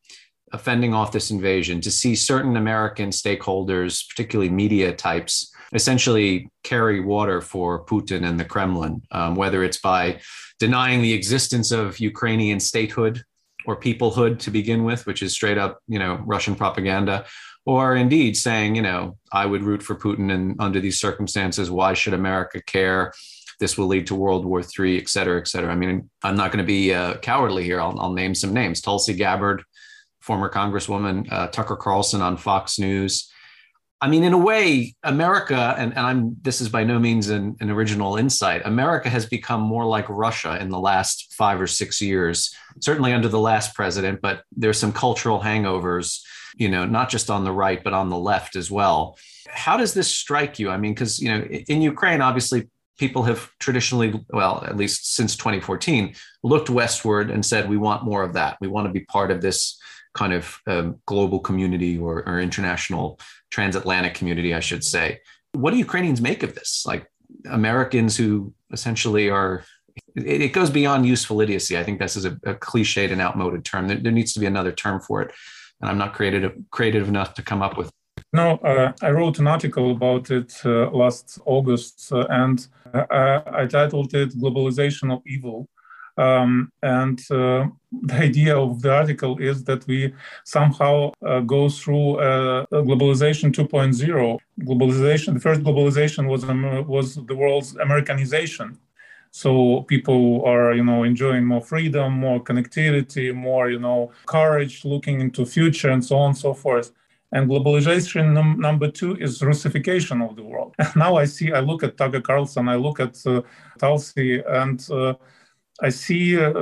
fending 0.58 0.94
off 0.94 1.12
this 1.12 1.30
invasion 1.30 1.80
to 1.80 1.90
see 1.90 2.14
certain 2.14 2.56
American 2.56 3.10
stakeholders, 3.10 4.08
particularly 4.08 4.50
media 4.50 4.92
types, 4.92 5.52
essentially 5.72 6.48
carry 6.62 7.00
water 7.00 7.40
for 7.40 7.84
Putin 7.84 8.24
and 8.24 8.38
the 8.38 8.44
Kremlin, 8.44 9.02
um, 9.10 9.34
whether 9.34 9.64
it's 9.64 9.78
by 9.78 10.20
denying 10.58 11.02
the 11.02 11.12
existence 11.12 11.72
of 11.72 11.98
Ukrainian 11.98 12.60
statehood 12.60 13.22
or 13.66 13.78
peoplehood 13.78 14.38
to 14.38 14.50
begin 14.50 14.84
with, 14.84 15.06
which 15.06 15.22
is 15.22 15.32
straight 15.32 15.58
up, 15.58 15.80
you 15.88 15.98
know, 15.98 16.22
Russian 16.24 16.54
propaganda, 16.54 17.26
or 17.64 17.96
indeed 17.96 18.36
saying, 18.36 18.76
you 18.76 18.82
know, 18.82 19.18
I 19.32 19.44
would 19.44 19.62
root 19.62 19.82
for 19.82 19.96
Putin, 19.96 20.32
and 20.32 20.54
under 20.60 20.80
these 20.80 21.00
circumstances, 21.00 21.70
why 21.70 21.94
should 21.94 22.14
America 22.14 22.62
care? 22.62 23.12
This 23.58 23.76
will 23.76 23.86
lead 23.86 24.06
to 24.06 24.14
World 24.14 24.44
War 24.44 24.62
III, 24.62 24.98
et 24.98 25.08
cetera, 25.08 25.40
et 25.40 25.48
cetera. 25.48 25.72
I 25.72 25.74
mean, 25.74 26.08
I'm 26.22 26.36
not 26.36 26.52
going 26.52 26.62
to 26.62 26.66
be 26.66 26.94
uh, 26.94 27.16
cowardly 27.16 27.64
here. 27.64 27.80
I'll, 27.80 27.98
I'll 27.98 28.12
name 28.12 28.34
some 28.34 28.52
names: 28.52 28.80
Tulsi 28.80 29.14
Gabbard, 29.14 29.64
former 30.26 30.50
Congresswoman 30.50 31.30
uh, 31.32 31.46
Tucker 31.46 31.76
Carlson 31.76 32.20
on 32.20 32.36
Fox 32.36 32.80
News. 32.80 33.30
I 34.00 34.08
mean, 34.08 34.24
in 34.24 34.34
a 34.34 34.38
way, 34.38 34.94
America, 35.04 35.74
and, 35.78 35.92
and 35.92 36.00
I'm 36.06 36.36
this 36.42 36.60
is 36.60 36.68
by 36.68 36.84
no 36.84 36.98
means 36.98 37.30
an, 37.30 37.56
an, 37.60 37.70
original 37.70 38.16
insight. 38.16 38.60
America 38.66 39.08
has 39.08 39.24
become 39.24 39.62
more 39.62 39.86
like 39.86 40.06
Russia 40.08 40.58
in 40.60 40.68
the 40.68 40.80
last 40.80 41.32
five 41.32 41.60
or 41.60 41.66
six 41.66 42.02
years, 42.02 42.54
certainly 42.80 43.14
under 43.14 43.28
the 43.28 43.38
last 43.38 43.74
president, 43.74 44.20
but 44.20 44.42
there's 44.54 44.78
some 44.78 44.92
cultural 44.92 45.40
hangovers, 45.40 46.20
you 46.56 46.68
know, 46.68 46.84
not 46.84 47.08
just 47.08 47.30
on 47.30 47.44
the 47.44 47.52
right, 47.52 47.82
but 47.82 47.94
on 47.94 48.10
the 48.10 48.18
left 48.18 48.54
as 48.54 48.70
well. 48.70 49.16
How 49.48 49.78
does 49.78 49.94
this 49.94 50.14
strike 50.14 50.58
you? 50.58 50.68
I 50.70 50.76
mean, 50.76 50.92
because, 50.92 51.18
you 51.18 51.30
know, 51.30 51.42
in 51.44 51.80
Ukraine, 51.80 52.20
obviously, 52.20 52.68
people 52.98 53.22
have 53.22 53.50
traditionally, 53.60 54.22
well, 54.30 54.62
at 54.66 54.76
least 54.76 55.14
since 55.14 55.36
2014, 55.36 56.14
looked 56.42 56.68
westward 56.68 57.30
and 57.30 57.46
said, 57.46 57.68
we 57.68 57.76
want 57.76 58.04
more 58.04 58.22
of 58.22 58.34
that. 58.34 58.58
We 58.60 58.68
want 58.68 58.86
to 58.88 58.92
be 58.92 59.00
part 59.00 59.30
of 59.30 59.40
this 59.40 59.78
kind 60.16 60.32
of 60.32 60.60
um, 60.66 60.98
global 61.04 61.38
community 61.38 61.98
or, 61.98 62.26
or 62.26 62.40
international 62.40 63.20
transatlantic 63.50 64.14
community, 64.14 64.54
I 64.54 64.60
should 64.60 64.82
say. 64.82 65.20
What 65.52 65.70
do 65.72 65.76
Ukrainians 65.76 66.20
make 66.20 66.42
of 66.42 66.54
this? 66.54 66.84
Like 66.86 67.06
Americans 67.50 68.16
who 68.16 68.54
essentially 68.72 69.28
are, 69.30 69.62
it, 70.14 70.52
goes 70.52 70.70
beyond 70.70 71.06
useful 71.06 71.40
idiocy. 71.40 71.78
I 71.78 71.84
think 71.84 71.98
this 71.98 72.16
is 72.16 72.24
a, 72.24 72.32
a 72.44 72.54
cliched 72.54 73.12
and 73.12 73.20
outmoded 73.20 73.64
term. 73.64 73.88
There, 73.88 73.98
there, 73.98 74.12
needs 74.12 74.32
to 74.34 74.40
be 74.40 74.46
another 74.46 74.72
term 74.72 75.00
for 75.00 75.22
it. 75.22 75.32
And 75.80 75.90
I'm 75.90 75.98
not 75.98 76.14
creative, 76.14 76.52
creative 76.70 77.08
enough 77.08 77.34
to 77.34 77.42
come 77.42 77.62
up 77.62 77.76
with. 77.76 77.90
No, 78.32 78.56
uh, 78.56 78.92
I 79.02 79.10
wrote 79.10 79.38
an 79.38 79.46
article 79.46 79.92
about 79.92 80.30
it 80.30 80.52
uh, 80.64 80.90
last 80.90 81.38
August, 81.44 82.10
uh, 82.12 82.26
and 82.28 82.66
uh, 82.92 83.40
I 83.60 83.66
titled 83.66 84.14
it 84.14 84.30
Globalization 84.38 85.12
of 85.12 85.20
Evil. 85.26 85.68
Um, 86.16 86.72
and 86.82 87.20
uh, 87.30 87.66
the 88.02 88.14
idea 88.28 88.56
of 88.56 88.82
the 88.82 88.92
article 88.92 89.38
is 89.38 89.64
that 89.64 89.86
we 89.86 90.14
somehow 90.44 91.12
uh, 91.26 91.40
go 91.40 91.68
through 91.68 92.18
uh, 92.18 92.66
globalization 92.72 93.52
2.0. 93.52 94.38
Globalization, 94.60 95.34
the 95.34 95.40
first 95.40 95.62
globalization 95.62 96.28
was 96.28 96.44
um, 96.44 96.86
was 96.86 97.14
the 97.14 97.34
world's 97.34 97.76
Americanization. 97.76 98.78
So 99.30 99.82
people 99.82 100.42
are, 100.46 100.72
you 100.72 100.82
know, 100.82 101.02
enjoying 101.02 101.44
more 101.44 101.60
freedom, 101.60 102.14
more 102.14 102.42
connectivity, 102.42 103.34
more, 103.34 103.68
you 103.68 103.78
know, 103.78 104.10
courage, 104.24 104.82
looking 104.84 105.20
into 105.20 105.44
future, 105.44 105.90
and 105.90 106.02
so 106.02 106.16
on 106.16 106.28
and 106.28 106.38
so 106.38 106.54
forth. 106.54 106.92
And 107.32 107.50
globalization 107.50 108.32
num- 108.32 108.58
number 108.58 108.90
two 108.90 109.16
is 109.16 109.42
Russification 109.42 110.22
of 110.22 110.36
the 110.36 110.42
world. 110.42 110.74
now 110.96 111.16
I 111.16 111.26
see, 111.26 111.52
I 111.52 111.60
look 111.60 111.82
at 111.82 111.98
Tucker 111.98 112.22
Carlson, 112.22 112.66
I 112.68 112.76
look 112.76 112.98
at 112.98 113.14
uh, 113.26 113.42
Tulsi, 113.78 114.42
and 114.48 114.80
uh, 114.90 115.14
I 115.82 115.90
see 115.90 116.38
uh, 116.42 116.52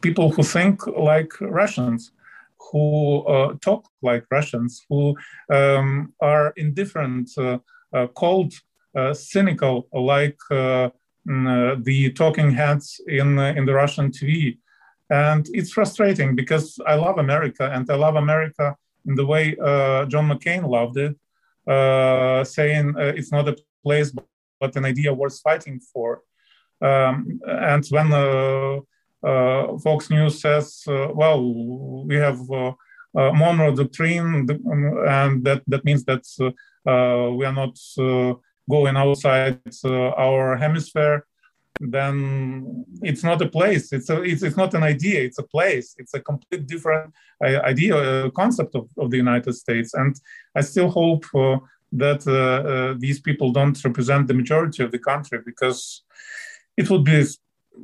people 0.00 0.30
who 0.30 0.42
think 0.42 0.86
like 0.86 1.32
Russians, 1.40 2.12
who 2.70 3.22
uh, 3.26 3.54
talk 3.60 3.88
like 4.02 4.24
Russians, 4.30 4.84
who 4.88 5.16
um, 5.52 6.12
are 6.20 6.52
indifferent, 6.56 7.30
uh, 7.36 7.58
uh 7.92 8.06
cold, 8.14 8.52
uh, 8.96 9.12
cynical, 9.12 9.88
like 9.92 10.38
uh, 10.50 10.88
mm, 11.28 11.84
the 11.84 12.12
talking 12.12 12.50
heads 12.50 13.00
in 13.06 13.38
in 13.38 13.66
the 13.66 13.74
Russian 13.74 14.10
TV, 14.10 14.58
and 15.10 15.46
it's 15.52 15.72
frustrating 15.72 16.34
because 16.34 16.78
I 16.86 16.94
love 16.94 17.18
America 17.18 17.70
and 17.74 17.88
I 17.90 17.96
love 17.96 18.16
America 18.16 18.76
in 19.06 19.14
the 19.16 19.26
way 19.26 19.54
John 20.08 20.28
McCain 20.30 20.66
loved 20.76 20.96
it, 20.96 21.14
saying 22.46 22.94
it's 22.96 23.32
not 23.32 23.48
a 23.48 23.56
place 23.82 24.12
but 24.60 24.76
an 24.76 24.84
idea 24.84 25.12
worth 25.12 25.38
fighting 25.40 25.78
for. 25.92 26.22
Um, 26.84 27.40
and 27.46 27.84
when 27.88 28.12
uh, 28.12 28.80
uh, 29.26 29.78
Fox 29.78 30.10
News 30.10 30.40
says, 30.40 30.82
uh, 30.86 31.08
well, 31.14 32.04
we 32.04 32.16
have 32.16 32.38
uh, 32.50 32.72
Monroe 33.14 33.74
Doctrine, 33.74 34.46
and 35.08 35.44
that, 35.44 35.62
that 35.66 35.84
means 35.84 36.04
that 36.04 36.24
we 37.36 37.44
are 37.44 37.52
not 37.52 37.78
going 38.68 38.96
outside 38.96 39.60
our 39.84 40.56
hemisphere 40.56 41.26
then 41.80 42.84
it's 43.02 43.24
not 43.24 43.42
a 43.42 43.48
place. 43.48 43.92
It's 43.92 44.08
a 44.08 44.22
it's, 44.22 44.42
it's 44.42 44.56
not 44.56 44.74
an 44.74 44.82
idea. 44.82 45.22
It's 45.22 45.38
a 45.38 45.42
place. 45.42 45.94
It's 45.98 46.14
a 46.14 46.20
complete 46.20 46.66
different 46.66 47.12
idea 47.42 48.30
concept 48.30 48.74
of, 48.74 48.88
of 48.96 49.10
the 49.10 49.16
united 49.16 49.54
states. 49.54 49.94
And 49.94 50.14
i 50.54 50.60
still 50.60 50.88
hope 50.88 51.24
uh, 51.34 51.58
that 51.92 52.26
uh, 52.26 52.32
uh, 52.32 52.94
these 52.98 53.20
people 53.20 53.52
don't 53.52 53.82
represent 53.84 54.26
the 54.28 54.34
majority 54.34 54.82
of 54.82 54.92
the 54.92 54.98
country 54.98 55.40
because 55.44 56.02
it 56.76 56.90
would 56.90 57.04
be 57.04 57.24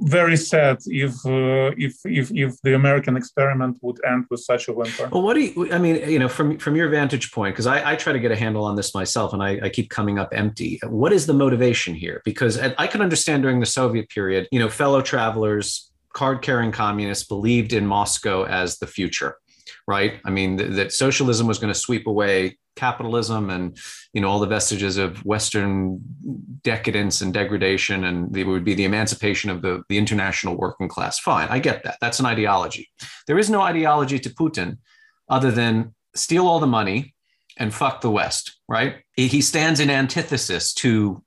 very 0.02 0.36
sad 0.36 0.78
if 0.86 1.12
uh, 1.26 1.74
if 1.76 1.94
if 2.04 2.30
if 2.32 2.60
the 2.62 2.74
American 2.74 3.16
experiment 3.16 3.76
would 3.82 3.98
end 4.06 4.24
with 4.30 4.40
such 4.40 4.68
a 4.68 4.72
whimper. 4.72 5.08
Well, 5.10 5.22
what 5.22 5.34
do 5.34 5.40
you? 5.40 5.72
I 5.72 5.78
mean, 5.78 6.08
you 6.08 6.18
know, 6.18 6.28
from 6.28 6.58
from 6.58 6.76
your 6.76 6.88
vantage 6.88 7.32
point, 7.32 7.54
because 7.54 7.66
I, 7.66 7.92
I 7.92 7.96
try 7.96 8.12
to 8.12 8.20
get 8.20 8.30
a 8.30 8.36
handle 8.36 8.64
on 8.64 8.76
this 8.76 8.94
myself, 8.94 9.32
and 9.32 9.42
I, 9.42 9.60
I 9.64 9.68
keep 9.68 9.90
coming 9.90 10.18
up 10.18 10.28
empty. 10.32 10.80
What 10.86 11.12
is 11.12 11.26
the 11.26 11.34
motivation 11.34 11.94
here? 11.94 12.22
Because 12.24 12.58
I, 12.58 12.74
I 12.78 12.86
can 12.86 13.02
understand 13.02 13.42
during 13.42 13.60
the 13.60 13.66
Soviet 13.66 14.08
period, 14.08 14.46
you 14.52 14.60
know, 14.60 14.68
fellow 14.68 15.02
travelers, 15.02 15.90
card-carrying 16.12 16.72
communists 16.72 17.26
believed 17.26 17.72
in 17.72 17.86
Moscow 17.86 18.44
as 18.44 18.78
the 18.78 18.86
future 18.86 19.36
right? 19.90 20.20
I 20.24 20.30
mean, 20.30 20.56
th- 20.56 20.70
that 20.74 20.92
socialism 20.92 21.48
was 21.48 21.58
going 21.58 21.72
to 21.72 21.78
sweep 21.78 22.06
away 22.06 22.56
capitalism 22.76 23.50
and 23.50 23.76
you 24.14 24.20
know 24.20 24.28
all 24.30 24.38
the 24.38 24.46
vestiges 24.46 24.96
of 24.96 25.18
Western 25.26 26.00
decadence 26.62 27.20
and 27.22 27.34
degradation, 27.34 28.04
and 28.04 28.34
it 28.36 28.44
would 28.44 28.64
be 28.64 28.74
the 28.74 28.84
emancipation 28.84 29.50
of 29.50 29.62
the, 29.62 29.82
the 29.88 29.98
international 29.98 30.56
working 30.56 30.88
class. 30.88 31.18
Fine, 31.18 31.48
I 31.48 31.58
get 31.58 31.82
that. 31.82 31.98
That's 32.00 32.20
an 32.20 32.26
ideology. 32.26 32.88
There 33.26 33.38
is 33.38 33.50
no 33.50 33.62
ideology 33.62 34.20
to 34.20 34.30
Putin 34.30 34.78
other 35.28 35.50
than 35.50 35.92
steal 36.14 36.46
all 36.46 36.60
the 36.60 36.68
money 36.80 37.14
and 37.58 37.74
fuck 37.74 38.00
the 38.00 38.10
West, 38.10 38.60
right? 38.68 38.94
He 39.16 39.40
stands 39.40 39.80
in 39.80 39.90
antithesis 39.90 40.72
to 40.74 41.20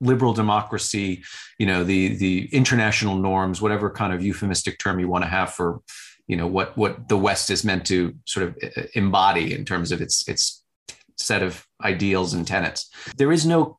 liberal 0.00 0.32
democracy, 0.32 1.22
you 1.58 1.66
know, 1.66 1.84
the 1.84 2.16
the 2.16 2.48
international 2.60 3.16
norms, 3.16 3.60
whatever 3.60 3.90
kind 3.90 4.14
of 4.14 4.24
euphemistic 4.24 4.78
term 4.78 4.98
you 4.98 5.08
want 5.08 5.24
to 5.24 5.30
have 5.30 5.52
for 5.52 5.82
you 6.26 6.36
know 6.36 6.46
what 6.46 6.76
what 6.76 7.08
the 7.08 7.16
west 7.16 7.50
is 7.50 7.64
meant 7.64 7.86
to 7.86 8.14
sort 8.24 8.48
of 8.48 8.56
uh, 8.62 8.82
embody 8.94 9.54
in 9.54 9.64
terms 9.64 9.92
of 9.92 10.00
its 10.00 10.28
its 10.28 10.62
set 11.16 11.42
of 11.42 11.66
ideals 11.84 12.34
and 12.34 12.46
tenets. 12.46 12.90
There 13.16 13.32
is 13.32 13.46
no 13.46 13.78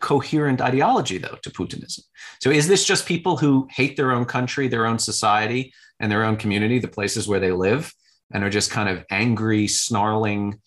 coherent 0.00 0.60
ideology 0.60 1.16
though 1.16 1.38
to 1.42 1.50
putinism. 1.50 2.00
So 2.40 2.50
is 2.50 2.68
this 2.68 2.84
just 2.84 3.06
people 3.06 3.36
who 3.36 3.68
hate 3.70 3.96
their 3.96 4.10
own 4.10 4.24
country 4.24 4.68
their 4.68 4.86
own 4.86 4.98
society 4.98 5.72
and 6.00 6.10
their 6.10 6.24
own 6.24 6.36
community 6.36 6.78
the 6.78 6.88
places 6.88 7.28
where 7.28 7.40
they 7.40 7.52
live 7.52 7.92
and 8.32 8.42
are 8.42 8.50
just 8.50 8.70
kind 8.70 8.88
of 8.88 9.04
angry 9.10 9.68
snarling 9.68 10.60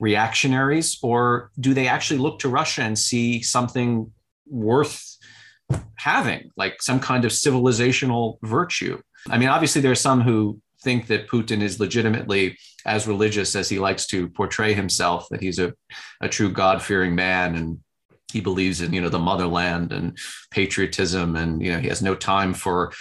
reactionaries? 0.00 0.98
Or 1.02 1.50
do 1.58 1.72
they 1.72 1.88
actually 1.88 2.18
look 2.18 2.40
to 2.40 2.48
russia 2.48 2.82
and 2.82 2.98
see 2.98 3.42
something 3.42 4.12
worth 4.46 5.16
having 5.96 6.50
like 6.56 6.82
some 6.82 7.00
kind 7.00 7.24
of 7.24 7.32
civilizational 7.32 8.36
virtue? 8.42 9.00
I 9.30 9.38
mean 9.38 9.48
obviously 9.48 9.80
there 9.80 9.92
are 9.92 9.96
some 9.96 10.20
who 10.20 10.60
think 10.84 11.08
that 11.08 11.28
Putin 11.28 11.62
is 11.62 11.80
legitimately 11.80 12.56
as 12.86 13.08
religious 13.08 13.56
as 13.56 13.68
he 13.68 13.78
likes 13.78 14.06
to 14.08 14.28
portray 14.28 14.74
himself, 14.74 15.28
that 15.30 15.40
he's 15.40 15.58
a, 15.58 15.74
a 16.20 16.28
true 16.28 16.50
God 16.50 16.82
fearing 16.82 17.14
man 17.14 17.56
and 17.56 17.78
he 18.32 18.40
believes 18.40 18.80
in, 18.80 18.92
you 18.92 19.00
know, 19.00 19.08
the 19.08 19.18
motherland 19.18 19.92
and 19.92 20.18
patriotism. 20.50 21.36
And, 21.36 21.62
you 21.62 21.72
know, 21.72 21.78
he 21.78 21.88
has 21.88 22.02
no 22.02 22.14
time 22.14 22.52
for 22.52 22.92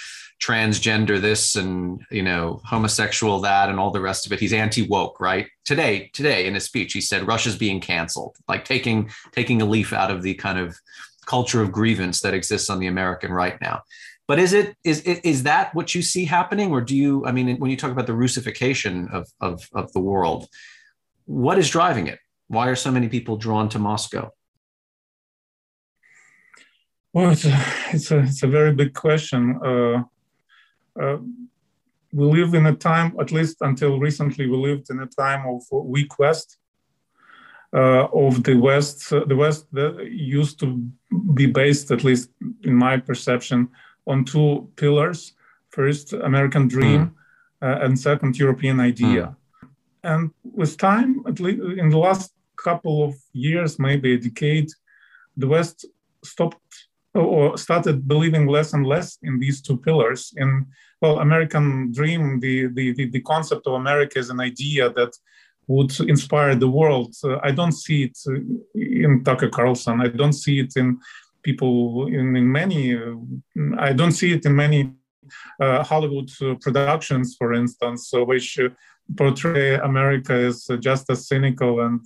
transgender 0.41 1.19
this 1.19 1.55
and, 1.55 2.01
you 2.11 2.23
know, 2.23 2.61
homosexual 2.65 3.41
that 3.41 3.69
and 3.69 3.79
all 3.79 3.91
the 3.91 4.01
rest 4.01 4.25
of 4.25 4.31
it. 4.31 4.39
He's 4.39 4.53
anti 4.53 4.87
woke, 4.87 5.19
right? 5.19 5.47
Today, 5.65 6.11
today 6.13 6.47
in 6.47 6.53
his 6.53 6.65
speech, 6.65 6.93
he 6.93 7.01
said 7.01 7.27
Russia's 7.27 7.57
being 7.57 7.81
canceled, 7.81 8.37
like 8.47 8.65
taking, 8.65 9.11
taking 9.31 9.61
a 9.61 9.65
leaf 9.65 9.93
out 9.93 10.11
of 10.11 10.21
the 10.21 10.33
kind 10.35 10.59
of 10.59 10.77
culture 11.25 11.61
of 11.61 11.71
grievance 11.71 12.21
that 12.21 12.33
exists 12.33 12.69
on 12.69 12.79
the 12.79 12.87
American 12.87 13.31
right 13.31 13.59
now. 13.61 13.81
But 14.27 14.39
is 14.39 14.53
it 14.53 14.75
is 14.83 15.01
is 15.01 15.43
that 15.43 15.75
what 15.75 15.93
you 15.93 16.01
see 16.01 16.25
happening, 16.25 16.71
or 16.71 16.81
do 16.81 16.95
you? 16.95 17.25
I 17.25 17.31
mean, 17.31 17.57
when 17.57 17.69
you 17.71 17.77
talk 17.77 17.91
about 17.91 18.07
the 18.07 18.13
Russification 18.13 19.09
of 19.11 19.27
of 19.41 19.67
of 19.73 19.91
the 19.91 19.99
world, 19.99 20.47
what 21.25 21.57
is 21.57 21.69
driving 21.69 22.07
it? 22.07 22.19
Why 22.47 22.67
are 22.69 22.75
so 22.75 22.91
many 22.91 23.09
people 23.09 23.35
drawn 23.37 23.67
to 23.69 23.79
Moscow? 23.79 24.31
Well, 27.11 27.31
it's 27.31 27.45
a 27.45 27.65
it's 27.91 28.11
a 28.11 28.19
it's 28.19 28.43
a 28.43 28.47
very 28.47 28.73
big 28.73 28.93
question. 28.93 29.59
Uh, 29.63 30.03
uh, 30.99 31.17
we 32.13 32.25
live 32.25 32.53
in 32.53 32.65
a 32.67 32.75
time, 32.75 33.15
at 33.19 33.31
least 33.31 33.57
until 33.61 33.99
recently, 33.99 34.47
we 34.47 34.55
lived 34.55 34.89
in 34.89 34.99
a 34.99 35.07
time 35.07 35.45
of 35.47 35.63
weak 35.71 36.17
West. 36.17 36.57
Uh, 37.75 38.05
of 38.13 38.43
the 38.43 38.53
West, 38.53 39.09
the 39.09 39.35
West 39.35 39.65
that 39.71 40.07
used 40.11 40.59
to 40.59 40.87
be 41.33 41.47
based, 41.47 41.89
at 41.89 42.03
least 42.03 42.29
in 42.61 42.75
my 42.75 42.97
perception, 42.97 43.67
on 44.07 44.25
two 44.25 44.69
pillars 44.75 45.33
first, 45.69 46.13
American 46.13 46.67
dream, 46.67 47.01
mm. 47.61 47.67
uh, 47.67 47.85
and 47.85 47.99
second, 47.99 48.37
European 48.37 48.79
idea. 48.79 49.23
Mm. 49.25 49.35
And 50.03 50.31
with 50.43 50.77
time, 50.77 51.23
at 51.27 51.39
least 51.39 51.61
in 51.77 51.89
the 51.89 51.97
last 51.97 52.33
couple 52.57 53.03
of 53.03 53.15
years, 53.33 53.79
maybe 53.79 54.13
a 54.13 54.17
decade, 54.17 54.69
the 55.37 55.47
West 55.47 55.85
stopped 56.23 56.87
or 57.15 57.57
started 57.57 58.07
believing 58.07 58.47
less 58.47 58.73
and 58.73 58.85
less 58.85 59.17
in 59.21 59.39
these 59.39 59.61
two 59.61 59.77
pillars. 59.77 60.33
In 60.37 60.65
well, 61.01 61.19
American 61.19 61.91
dream, 61.91 62.39
the 62.39 62.67
the 62.67 62.93
the, 62.93 63.05
the 63.09 63.21
concept 63.21 63.67
of 63.67 63.73
America 63.73 64.19
as 64.19 64.29
an 64.29 64.39
idea 64.39 64.89
that 64.91 65.13
would 65.67 65.97
inspire 66.01 66.55
the 66.55 66.67
world. 66.67 67.15
Uh, 67.23 67.39
I 67.43 67.51
don't 67.51 67.71
see 67.71 68.03
it 68.03 68.17
in 68.75 69.23
Tucker 69.23 69.49
Carlson. 69.49 70.01
I 70.01 70.07
don't 70.07 70.33
see 70.33 70.59
it 70.59 70.73
in 70.75 70.99
people 71.43 72.07
in, 72.07 72.35
in 72.35 72.51
many, 72.51 72.97
I 73.77 73.93
don't 73.93 74.11
see 74.11 74.33
it 74.33 74.45
in 74.45 74.55
many 74.55 74.93
uh, 75.59 75.83
Hollywood 75.83 76.29
uh, 76.41 76.55
productions, 76.61 77.35
for 77.37 77.53
instance, 77.53 78.13
uh, 78.13 78.23
which 78.23 78.59
portray 79.17 79.75
America 79.75 80.33
as 80.33 80.67
just 80.79 81.09
as 81.09 81.27
cynical 81.27 81.81
and 81.81 82.05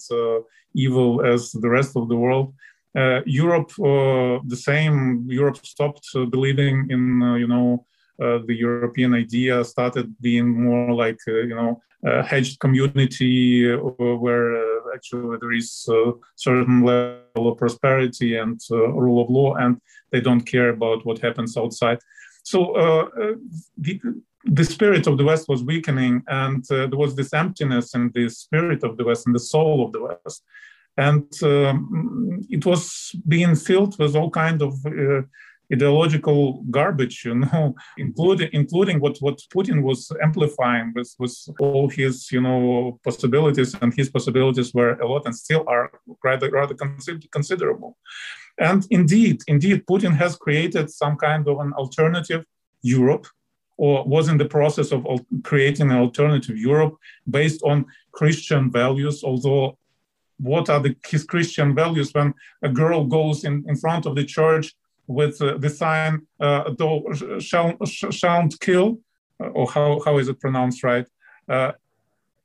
evil 0.73 1.25
as 1.25 1.51
the 1.51 1.69
rest 1.69 1.95
of 1.95 2.09
the 2.09 2.15
world. 2.15 2.53
Uh, 2.97 3.21
Europe, 3.25 3.71
uh, 3.79 4.39
the 4.47 4.55
same. 4.55 5.25
Europe 5.29 5.63
stopped 5.65 6.07
uh, 6.15 6.25
believing 6.25 6.87
in, 6.89 7.21
you 7.39 7.47
know, 7.47 7.85
the 8.17 8.55
European 8.55 9.13
idea. 9.13 9.63
Started 9.63 10.15
being 10.19 10.49
more 10.63 10.93
like, 10.93 11.19
you 11.27 11.55
know, 11.55 11.79
a 12.03 12.23
hedged 12.23 12.59
community 12.59 13.71
where 13.97 14.76
actually 14.97 15.37
there 15.41 15.55
is 15.61 15.69
a 15.89 16.11
certain 16.35 16.77
level 16.83 17.45
of 17.49 17.57
prosperity 17.57 18.31
and 18.43 18.59
uh, 18.71 18.75
rule 19.05 19.19
of 19.23 19.29
law, 19.29 19.55
and 19.55 19.73
they 20.11 20.21
don't 20.27 20.45
care 20.53 20.69
about 20.69 21.05
what 21.05 21.19
happens 21.19 21.57
outside. 21.57 21.99
So 22.43 22.57
uh, 22.75 23.05
uh, 23.23 23.35
the, 23.77 23.93
the 24.59 24.65
spirit 24.73 25.05
of 25.07 25.17
the 25.17 25.27
West 25.31 25.45
was 25.49 25.63
weakening, 25.63 26.23
and 26.27 26.63
there 26.69 27.01
was 27.03 27.15
this 27.15 27.33
emptiness 27.33 27.95
in 27.95 28.11
the 28.15 28.29
spirit 28.29 28.83
of 28.83 28.97
the 28.97 29.05
West 29.09 29.25
and 29.27 29.35
the 29.35 29.47
soul 29.53 29.85
of 29.85 29.91
the 29.93 30.03
West 30.07 30.43
and 30.97 31.31
um, 31.43 32.41
it 32.49 32.65
was 32.65 33.15
being 33.27 33.55
filled 33.55 33.97
with 33.99 34.15
all 34.15 34.31
kind 34.31 34.61
of 34.61 34.73
uh, 34.85 35.21
ideological 35.73 36.63
garbage, 36.71 37.25
you 37.25 37.35
know, 37.35 37.75
including 37.97 38.49
including 38.53 38.99
what 38.99 39.17
what 39.19 39.37
Putin 39.53 39.81
was 39.81 40.11
amplifying 40.21 40.93
with 40.95 41.13
with 41.19 41.35
all 41.59 41.89
his 41.89 42.31
you 42.31 42.41
know 42.41 42.99
possibilities, 43.03 43.75
and 43.81 43.93
his 43.93 44.09
possibilities 44.09 44.73
were 44.73 44.93
a 44.99 45.07
lot 45.07 45.25
and 45.25 45.35
still 45.35 45.63
are 45.67 45.91
rather 46.23 46.49
rather 46.49 46.75
considerable. 47.31 47.97
And 48.59 48.85
indeed, 48.89 49.41
indeed, 49.47 49.85
Putin 49.85 50.15
has 50.15 50.35
created 50.35 50.89
some 50.89 51.15
kind 51.17 51.47
of 51.47 51.59
an 51.59 51.73
alternative 51.73 52.45
Europe, 52.81 53.27
or 53.77 54.03
was 54.05 54.29
in 54.29 54.37
the 54.37 54.45
process 54.45 54.91
of 54.91 55.05
creating 55.43 55.91
an 55.91 55.97
alternative 55.97 56.57
Europe 56.57 56.95
based 57.29 57.61
on 57.63 57.85
Christian 58.11 58.71
values, 58.71 59.23
although 59.23 59.77
what 60.39 60.69
are 60.69 60.79
the, 60.79 60.95
his 61.07 61.23
Christian 61.23 61.75
values 61.75 62.13
when 62.13 62.33
a 62.61 62.69
girl 62.69 63.05
goes 63.05 63.43
in, 63.43 63.63
in 63.67 63.75
front 63.75 64.05
of 64.05 64.15
the 64.15 64.23
church 64.23 64.73
with 65.07 65.41
uh, 65.41 65.57
the 65.57 65.69
sign 65.69 66.27
uh, 66.39 66.71
"Thou 66.77 67.03
shall 67.39 67.77
shan't 67.85 68.59
kill," 68.59 68.99
uh, 69.41 69.47
or 69.47 69.67
how 69.67 70.01
how 70.05 70.17
is 70.17 70.27
it 70.27 70.39
pronounced, 70.39 70.83
right? 70.83 71.07
Uh, 71.49 71.71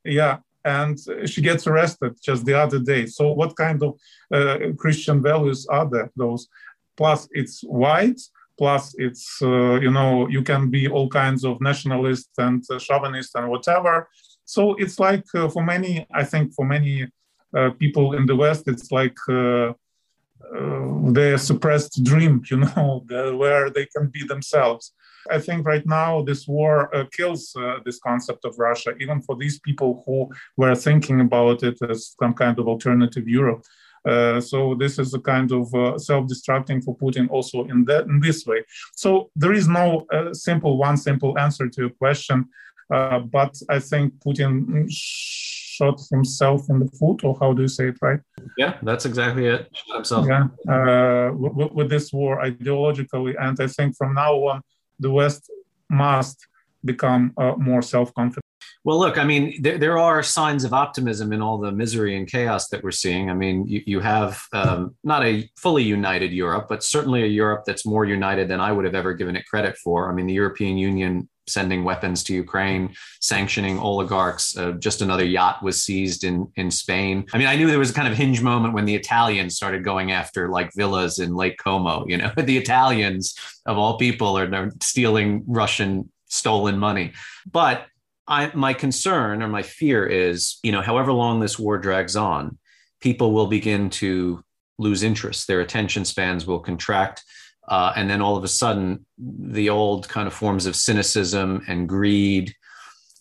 yeah, 0.05 0.39
and 0.65 0.99
she 1.27 1.43
gets 1.43 1.67
arrested 1.67 2.17
just 2.23 2.47
the 2.47 2.55
other 2.55 2.79
day. 2.79 3.07
So, 3.07 3.33
what 3.33 3.57
kind 3.57 3.83
of 3.83 3.99
uh, 4.33 4.59
Christian 4.79 5.21
values 5.23 5.67
are 5.67 5.89
there? 5.89 6.11
Those 6.17 6.49
plus 6.97 7.29
it's 7.33 7.61
white. 7.63 8.21
Plus, 8.59 8.95
it's 8.99 9.41
uh, 9.43 9.81
you 9.81 9.91
know 9.91 10.29
you 10.29 10.43
can 10.43 10.71
be 10.71 10.87
all 10.87 11.09
kinds 11.09 11.45
of 11.45 11.61
nationalist 11.61 12.29
and 12.39 12.65
chauvinist 12.79 13.35
and 13.35 13.49
whatever. 13.49 14.09
So 14.45 14.75
it's 14.75 15.01
like 15.01 15.25
for 15.29 15.65
many, 15.65 16.07
I 16.13 16.25
think 16.25 16.53
for 16.53 16.67
many 16.67 17.09
people 17.79 18.13
in 18.13 18.27
the 18.27 18.37
West, 18.37 18.65
it's 18.67 18.93
like 18.93 19.17
uh, 19.31 19.73
their 21.13 21.39
suppressed 21.39 22.03
dream, 22.05 22.43
you 22.51 22.59
know, 22.59 23.05
where 23.09 23.71
they 23.71 23.87
can 23.87 24.09
be 24.09 24.25
themselves. 24.25 24.93
I 25.31 25.39
think 25.39 25.67
right 25.67 25.87
now 25.87 26.23
this 26.23 26.49
war 26.49 26.95
uh, 26.95 27.05
kills 27.13 27.55
uh, 27.57 27.77
this 27.85 28.01
concept 28.01 28.45
of 28.45 28.59
Russia, 28.59 28.93
even 29.01 29.23
for 29.23 29.37
these 29.37 29.61
people 29.61 30.03
who 30.05 30.29
were 30.57 30.75
thinking 30.75 31.21
about 31.21 31.63
it 31.63 31.79
as 31.89 32.15
some 32.21 32.35
kind 32.35 32.59
of 32.59 32.67
alternative 32.67 33.29
Europe. 33.29 33.65
Uh, 34.05 34.41
so 34.41 34.75
this 34.75 34.99
is 34.99 35.15
a 35.15 35.21
kind 35.21 35.53
of 35.53 35.73
uh, 35.75 35.97
self-destructing 35.97 36.83
for 36.83 36.97
Putin 36.97 37.31
also 37.31 37.65
in 37.65 37.85
that 37.85 38.07
in 38.07 38.21
this 38.21 38.45
way. 38.47 38.65
So 38.97 39.31
there 39.37 39.53
is 39.53 39.69
no 39.69 40.07
uh, 40.13 40.35
simple 40.35 40.77
one 40.77 40.97
simple 40.97 41.39
answer 41.39 41.69
to 41.69 41.81
your 41.83 41.91
question, 41.91 42.49
uh, 42.93 43.21
but 43.21 43.55
I 43.69 43.79
think 43.79 44.15
Putin 44.19 44.91
shot 45.77 45.99
himself 46.15 46.61
in 46.71 46.77
the 46.83 46.91
foot, 46.99 47.19
or 47.27 47.33
how 47.43 47.51
do 47.57 47.63
you 47.67 47.73
say 47.79 47.87
it, 47.93 47.99
right? 48.09 48.21
Yeah, 48.63 48.73
that's 48.89 49.07
exactly 49.11 49.45
it. 49.55 49.61
Shot 49.81 49.97
himself. 50.01 50.27
Yeah, 50.33 50.45
uh, 50.75 51.33
with, 51.59 51.73
with 51.79 51.89
this 51.95 52.07
war 52.13 52.35
ideologically, 52.49 53.33
and 53.45 53.57
I 53.67 53.69
think 53.77 53.97
from 54.01 54.11
now 54.15 54.35
on 54.53 54.59
the 55.05 55.11
West 55.11 55.43
must 55.89 56.39
become 56.85 57.23
uh, 57.43 57.55
more 57.69 57.83
self-confident. 57.83 58.43
Well, 58.85 58.99
look, 58.99 59.17
I 59.17 59.25
mean, 59.25 59.63
there, 59.63 59.79
there 59.79 59.99
are 59.99 60.23
signs 60.25 60.65
of 60.65 60.73
optimism 60.73 61.33
in 61.33 61.41
all 61.41 61.59
the 61.59 61.71
misery 61.71 62.17
and 62.19 62.27
chaos 62.27 62.69
that 62.71 62.83
we're 62.83 62.91
seeing. 63.05 63.31
I 63.31 63.35
mean, 63.35 63.57
you, 63.73 63.81
you 63.93 64.01
have 64.01 64.43
um, 64.53 64.97
not 65.05 65.25
a 65.25 65.49
fully 65.57 65.85
united 65.85 66.33
Europe, 66.33 66.67
but 66.69 66.83
certainly 66.83 67.23
a 67.23 67.33
Europe 67.43 67.63
that's 67.65 67.87
more 67.87 68.05
united 68.05 68.49
than 68.49 68.59
I 68.59 68.73
would 68.73 68.85
have 68.85 68.97
ever 68.97 69.15
given 69.15 69.37
it 69.37 69.47
credit 69.47 69.77
for. 69.77 70.11
I 70.11 70.13
mean, 70.15 70.27
the 70.27 70.35
European 70.35 70.77
Union 70.79 71.29
sending 71.47 71.85
weapons 71.85 72.23
to 72.25 72.35
Ukraine, 72.35 72.95
sanctioning 73.21 73.79
oligarchs. 73.79 74.57
Uh, 74.57 74.73
just 74.73 75.03
another 75.03 75.25
yacht 75.25 75.63
was 75.63 75.83
seized 75.83 76.25
in 76.25 76.51
in 76.57 76.71
Spain. 76.71 77.27
I 77.33 77.39
mean, 77.39 77.49
I 77.49 77.57
knew 77.57 77.67
there 77.67 77.79
was 77.79 77.91
a 77.91 77.95
kind 77.95 78.09
of 78.09 78.17
hinge 78.17 78.43
moment 78.43 78.75
when 78.75 78.85
the 78.85 78.95
Italians 78.95 79.57
started 79.57 79.85
going 79.85 80.13
after 80.13 80.49
like 80.49 80.71
villas 80.75 81.19
in 81.19 81.35
Lake 81.35 81.59
Como. 81.59 82.07
You 82.07 82.19
know, 82.19 82.33
the 82.37 82.59
Italians 82.59 83.35
of 83.67 83.79
all 83.79 83.99
people 83.99 84.39
are 84.39 84.71
stealing 84.83 85.45
Russian 85.47 86.11
stolen 86.27 86.79
money, 86.79 87.13
but 87.51 87.87
I, 88.27 88.51
my 88.55 88.73
concern 88.73 89.43
or 89.43 89.49
my 89.49 89.63
fear 89.63 90.07
is, 90.07 90.59
you 90.63 90.73
know, 90.73 90.81
however 90.81 91.13
long 91.13 91.41
this 91.41 91.59
war 91.59 91.77
drags 91.79 92.17
on, 92.17 92.59
people 93.01 93.33
will 93.33 93.49
begin 93.49 93.91
to 93.91 94.43
lose 94.79 95.03
interest. 95.03 95.47
Their 95.47 95.61
attention 95.61 96.05
spans 96.05 96.47
will 96.47 96.61
contract. 96.61 97.25
Uh, 97.73 97.91
and 97.97 98.11
then 98.11 98.21
all 98.21 98.37
of 98.37 98.45
a 98.45 98.49
sudden, 98.49 99.07
the 99.17 99.71
old 99.71 100.07
kind 100.07 100.27
of 100.27 100.35
forms 100.35 100.67
of 100.67 100.77
cynicism 100.77 101.65
and 101.67 101.89
greed 101.89 102.55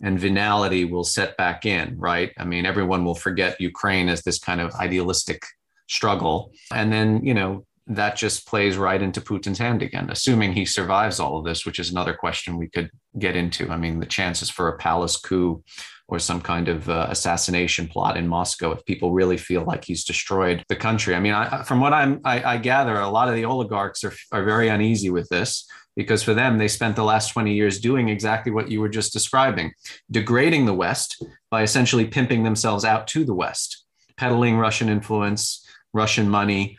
and 0.04 0.20
venality 0.20 0.84
will 0.84 1.06
set 1.06 1.38
back 1.38 1.66
in, 1.66 1.98
right? 1.98 2.34
I 2.38 2.44
mean, 2.44 2.66
everyone 2.66 3.06
will 3.06 3.16
forget 3.16 3.62
Ukraine 3.62 4.10
as 4.10 4.24
this 4.24 4.40
kind 4.40 4.60
of 4.60 4.76
idealistic 4.76 5.42
struggle. 5.88 6.52
And 6.74 6.92
then, 6.92 7.26
you 7.26 7.34
know, 7.34 7.66
that 7.88 8.18
just 8.18 8.46
plays 8.46 8.76
right 8.76 9.02
into 9.02 9.22
Putin's 9.22 9.58
hand 9.58 9.82
again, 9.82 10.10
assuming 10.10 10.52
he 10.52 10.66
survives 10.66 11.18
all 11.18 11.38
of 11.38 11.46
this, 11.46 11.66
which 11.66 11.80
is 11.80 11.90
another 11.90 12.14
question 12.14 12.58
we 12.58 12.68
could 12.68 12.90
get 13.18 13.38
into. 13.38 13.70
I 13.70 13.78
mean, 13.78 14.02
the 14.02 14.06
chances 14.06 14.50
for 14.50 14.68
a 14.68 14.78
palace 14.78 15.16
coup 15.16 15.64
or 16.12 16.20
some 16.20 16.42
kind 16.42 16.68
of 16.68 16.90
uh, 16.90 17.08
assassination 17.10 17.88
plot 17.88 18.18
in 18.18 18.28
Moscow 18.28 18.72
if 18.72 18.86
people 18.86 19.14
really 19.14 19.38
feel 19.38 19.64
like 19.64 19.86
he's 19.86 20.04
destroyed 20.04 20.62
the 20.68 20.76
country. 20.76 21.16
I 21.16 21.22
mean, 21.22 21.34
I, 21.34 21.64
from 21.64 21.80
what 21.80 21.94
I'm, 21.94 22.20
I, 22.26 22.44
I, 22.44 22.58
gather, 22.58 23.00
a 23.00 23.10
lot 23.10 23.30
of 23.30 23.36
the 23.36 23.46
oligarchs 23.46 24.04
are, 24.04 24.14
are 24.34 24.44
very 24.44 24.68
uneasy 24.68 25.10
with 25.10 25.30
this 25.30 25.66
because 25.96 26.22
for 26.22 26.34
them, 26.34 26.58
they 26.58 26.68
spent 26.68 26.98
the 26.98 27.06
last 27.06 27.30
20 27.30 27.54
years 27.54 27.80
doing 27.80 28.10
exactly 28.10 28.52
what 28.52 28.70
you 28.70 28.82
were 28.82 28.90
just 28.90 29.14
describing, 29.14 29.72
degrading 30.12 30.66
the 30.66 30.74
West 30.74 31.24
by 31.50 31.64
essentially 31.64 32.06
pimping 32.06 32.44
themselves 32.44 32.84
out 32.84 33.08
to 33.08 33.24
the 33.24 33.34
West, 33.34 33.86
peddling 34.18 34.58
Russian 34.58 34.90
influence, 34.90 35.66
Russian 35.94 36.28
money, 36.28 36.78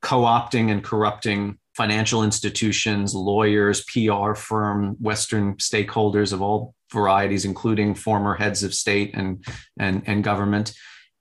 co 0.00 0.22
opting 0.22 0.70
and 0.70 0.82
corrupting 0.82 1.58
financial 1.78 2.24
institutions, 2.24 3.14
lawyers, 3.14 3.84
PR 3.84 4.34
firm, 4.34 4.96
Western 5.00 5.54
stakeholders 5.58 6.32
of 6.32 6.42
all 6.42 6.74
varieties, 6.92 7.44
including 7.44 7.94
former 7.94 8.34
heads 8.34 8.64
of 8.64 8.74
state 8.74 9.12
and, 9.14 9.46
and, 9.78 10.02
and 10.04 10.24
government. 10.24 10.74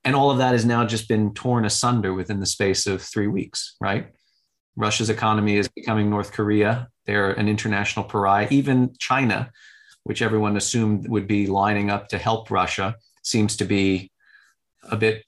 And 0.03 0.15
all 0.15 0.31
of 0.31 0.39
that 0.39 0.53
has 0.53 0.65
now 0.65 0.83
just 0.83 1.07
been 1.07 1.31
torn 1.35 1.63
asunder 1.63 2.11
within 2.11 2.39
the 2.39 2.47
space 2.47 2.87
of 2.87 3.03
three 3.03 3.27
weeks, 3.27 3.75
right? 3.79 4.07
Russia's 4.75 5.11
economy 5.11 5.57
is 5.57 5.67
becoming 5.67 6.09
North 6.09 6.31
Korea. 6.31 6.87
They're 7.05 7.33
an 7.33 7.47
international 7.47 8.05
pariah. 8.05 8.47
Even 8.49 8.95
China, 8.97 9.51
which 10.05 10.23
everyone 10.23 10.57
assumed 10.57 11.07
would 11.07 11.27
be 11.27 11.45
lining 11.45 11.91
up 11.91 12.07
to 12.09 12.17
help 12.17 12.49
Russia, 12.49 12.95
seems 13.21 13.57
to 13.57 13.65
be 13.65 14.11
a 14.89 14.97
bit 14.97 15.23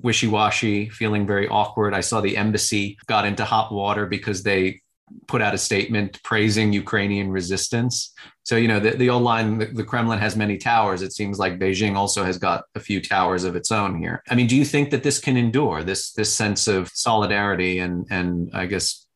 wishy-washy, 0.00 0.88
feeling 0.90 1.26
very 1.26 1.48
awkward. 1.48 1.94
I 1.94 2.00
saw 2.00 2.20
the 2.20 2.36
embassy 2.36 2.98
got 3.06 3.26
into 3.26 3.44
hot 3.44 3.72
water 3.72 4.06
because 4.06 4.42
they 4.42 4.80
put 5.26 5.42
out 5.42 5.54
a 5.54 5.58
statement 5.58 6.18
praising 6.22 6.72
Ukrainian 6.72 7.30
resistance. 7.30 8.12
So, 8.44 8.56
you 8.56 8.68
know, 8.68 8.80
the, 8.80 8.92
the 8.92 9.10
old 9.10 9.22
line, 9.22 9.58
the, 9.58 9.66
the, 9.66 9.84
Kremlin 9.84 10.18
has 10.18 10.36
many 10.36 10.56
towers. 10.56 11.02
It 11.02 11.12
seems 11.12 11.38
like 11.38 11.58
Beijing 11.58 11.96
also 11.96 12.24
has 12.24 12.38
got 12.38 12.64
a 12.74 12.80
few 12.80 13.00
towers 13.00 13.44
of 13.44 13.54
its 13.54 13.70
own 13.70 14.00
here. 14.00 14.22
I 14.30 14.34
mean, 14.34 14.46
do 14.46 14.56
you 14.56 14.64
think 14.64 14.90
that 14.90 15.02
this 15.02 15.18
can 15.18 15.36
endure 15.36 15.82
this, 15.84 16.12
this 16.12 16.32
sense 16.32 16.66
of 16.66 16.88
solidarity 16.94 17.78
and, 17.78 18.06
and 18.10 18.50
I 18.54 18.66
guess, 18.66 19.06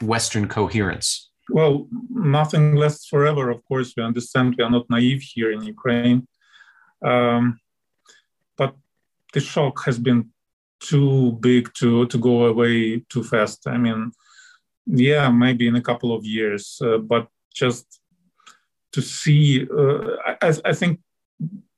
Western 0.00 0.48
coherence? 0.48 1.30
Well, 1.50 1.86
nothing 2.10 2.74
lasts 2.74 3.06
forever. 3.06 3.50
Of 3.50 3.62
course, 3.64 3.92
we 3.96 4.02
understand 4.02 4.54
we 4.56 4.64
are 4.64 4.70
not 4.70 4.88
naive 4.88 5.22
here 5.22 5.52
in 5.52 5.62
Ukraine. 5.62 6.26
Um, 7.04 7.60
the 9.34 9.40
shock 9.40 9.84
has 9.84 9.98
been 9.98 10.30
too 10.80 11.32
big 11.40 11.72
to 11.74 12.06
to 12.06 12.18
go 12.18 12.46
away 12.46 13.04
too 13.12 13.22
fast. 13.22 13.66
I 13.66 13.76
mean, 13.76 14.12
yeah, 14.86 15.30
maybe 15.30 15.66
in 15.66 15.76
a 15.76 15.86
couple 15.88 16.10
of 16.14 16.24
years, 16.24 16.80
uh, 16.82 16.98
but 16.98 17.28
just 17.52 18.00
to 18.92 19.02
see, 19.02 19.66
uh, 19.78 20.16
I, 20.42 20.54
I, 20.64 20.72
think 20.72 21.00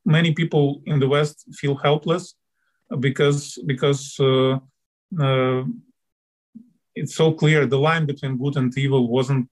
many 0.04 0.32
people 0.32 0.82
in 0.86 1.00
the 1.00 1.08
West 1.08 1.46
feel 1.54 1.74
helpless 1.74 2.34
because 3.00 3.58
because 3.66 4.16
uh, 4.20 4.58
uh 5.20 5.64
it's 6.94 7.14
so 7.14 7.32
clear 7.32 7.66
the 7.66 7.78
line 7.78 8.06
between 8.06 8.38
good 8.38 8.56
and 8.56 8.76
evil 8.78 9.08
wasn't 9.08 9.50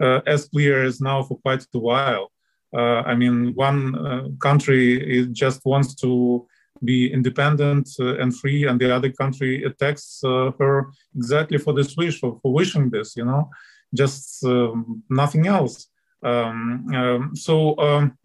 uh, 0.00 0.20
as 0.26 0.48
clear 0.48 0.84
as 0.84 1.00
now 1.00 1.22
for 1.22 1.38
quite 1.38 1.64
a 1.74 1.78
while. 1.78 2.30
Uh, 2.76 3.00
I 3.10 3.14
mean, 3.14 3.54
one 3.54 4.36
country 4.38 5.26
just 5.32 5.64
wants 5.64 5.94
to 6.02 6.46
be 6.84 7.12
independent 7.12 7.88
uh, 8.00 8.18
and 8.18 8.36
free, 8.36 8.66
and 8.66 8.80
the 8.80 8.94
other 8.94 9.10
country 9.10 9.64
attacks 9.64 10.20
uh, 10.24 10.50
her 10.58 10.90
exactly 11.16 11.58
for 11.58 11.72
this 11.72 11.96
wish, 11.96 12.20
for, 12.20 12.38
for 12.42 12.52
wishing 12.52 12.90
this, 12.90 13.16
you 13.16 13.24
know, 13.24 13.50
just 13.94 14.44
um, 14.44 15.02
nothing 15.08 15.46
else. 15.46 15.88
Um, 16.22 16.94
um, 16.94 17.36
so 17.36 17.78
um, 17.78 18.18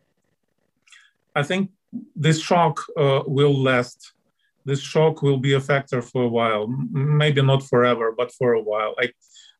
I 1.35 1.43
think 1.43 1.71
this 2.15 2.39
shock 2.41 2.83
uh, 2.97 3.21
will 3.25 3.55
last. 3.55 4.13
This 4.65 4.79
shock 4.79 5.21
will 5.21 5.37
be 5.37 5.53
a 5.53 5.59
factor 5.59 6.01
for 6.01 6.23
a 6.23 6.29
while, 6.29 6.67
maybe 6.67 7.41
not 7.41 7.63
forever, 7.63 8.13
but 8.17 8.31
for 8.31 8.53
a 8.53 8.61
while. 8.61 8.95
I, 8.97 9.11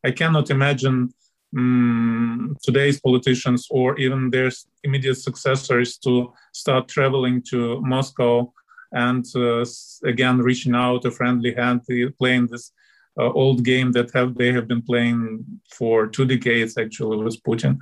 I 0.02 0.10
cannot 0.10 0.50
imagine 0.50 1.12
um, 1.56 2.56
today's 2.62 3.00
politicians 3.00 3.68
or 3.70 3.98
even 3.98 4.30
their 4.30 4.50
immediate 4.82 5.16
successors 5.16 5.98
to 5.98 6.32
start 6.52 6.88
traveling 6.88 7.42
to 7.50 7.80
Moscow 7.82 8.52
and 8.94 9.24
uh, 9.36 9.64
again 10.04 10.38
reaching 10.38 10.74
out 10.74 11.04
a 11.04 11.10
friendly 11.10 11.52
hand, 11.54 11.82
playing 12.18 12.46
this 12.46 12.72
uh, 13.18 13.30
old 13.30 13.64
game 13.64 13.92
that 13.92 14.10
have 14.14 14.34
they 14.36 14.52
have 14.52 14.66
been 14.66 14.82
playing 14.82 15.44
for 15.78 16.06
two 16.06 16.24
decades 16.24 16.76
actually 16.78 17.18
with 17.18 17.42
Putin. 17.42 17.78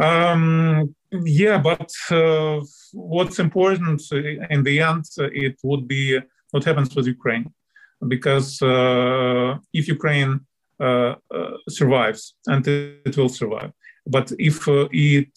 Um, 0.00 0.94
yeah, 1.10 1.58
but 1.58 1.90
uh, 2.10 2.60
what's 2.92 3.38
important 3.38 4.00
in 4.50 4.62
the 4.62 4.80
end, 4.80 5.04
it 5.18 5.56
would 5.62 5.88
be 5.88 6.20
what 6.52 6.64
happens 6.64 6.94
with 6.94 7.06
Ukraine, 7.06 7.46
because 8.06 8.62
uh, 8.62 9.56
if 9.72 9.88
Ukraine 9.88 10.40
uh, 10.80 11.14
uh, 11.34 11.56
survives, 11.68 12.34
and 12.46 12.66
it 12.68 13.16
will 13.16 13.28
survive, 13.28 13.72
but 14.06 14.32
if 14.38 14.68
it 14.68 15.36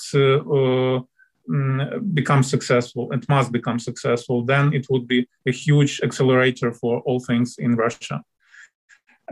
Mm, 1.52 2.14
become 2.14 2.44
successful, 2.44 3.12
it 3.12 3.28
must 3.28 3.52
become 3.52 3.78
successful, 3.78 4.46
then 4.46 4.74
it 4.74 4.88
would 4.90 5.06
be 5.06 5.28
a 5.46 5.52
huge 5.52 6.00
accelerator 6.02 6.72
for 6.72 7.02
all 7.02 7.20
things 7.20 7.58
in 7.58 7.76
Russia. 7.76 8.24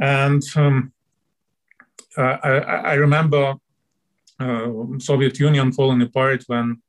And 0.02 0.44
um, 0.58 0.92
I, 2.18 2.60
I, 2.92 2.94
remember 2.96 3.56
uh, 4.38 4.70
Soviet 4.98 5.40
Union 5.40 5.72
falling 5.72 6.02
apart 6.02 6.44
when, 6.48 6.82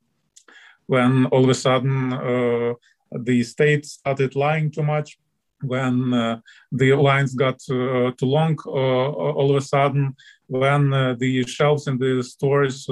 when 0.87 1.27
all 1.27 1.45
of 1.45 1.49
a 1.49 1.53
sudden 1.53 2.11
uh, 2.11 2.73
the 3.13 3.43
state 3.43 3.85
started 3.85 4.35
lying 4.35 4.69
too 4.69 4.83
much 4.83 5.17
when 5.63 6.13
uh, 6.13 6.39
the 6.71 6.93
lines 6.93 7.33
got 7.33 7.55
uh, 7.69 8.11
too 8.17 8.25
long, 8.25 8.57
uh, 8.65 8.69
all 8.69 9.49
of 9.49 9.55
a 9.55 9.61
sudden, 9.61 10.15
when 10.47 10.89
the 10.89 11.45
shelves 11.47 11.87
in 11.87 11.97
the 11.97 12.21
stores 12.23 12.87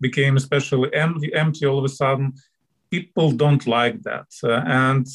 became 0.00 0.36
especially 0.36 0.92
empty, 0.94 1.32
empty, 1.34 1.64
all 1.66 1.78
of 1.78 1.84
a 1.84 1.88
sudden, 1.88 2.34
people 2.90 3.30
don't 3.32 3.66
like 3.66 4.02
that. 4.02 4.26
and 4.42 5.06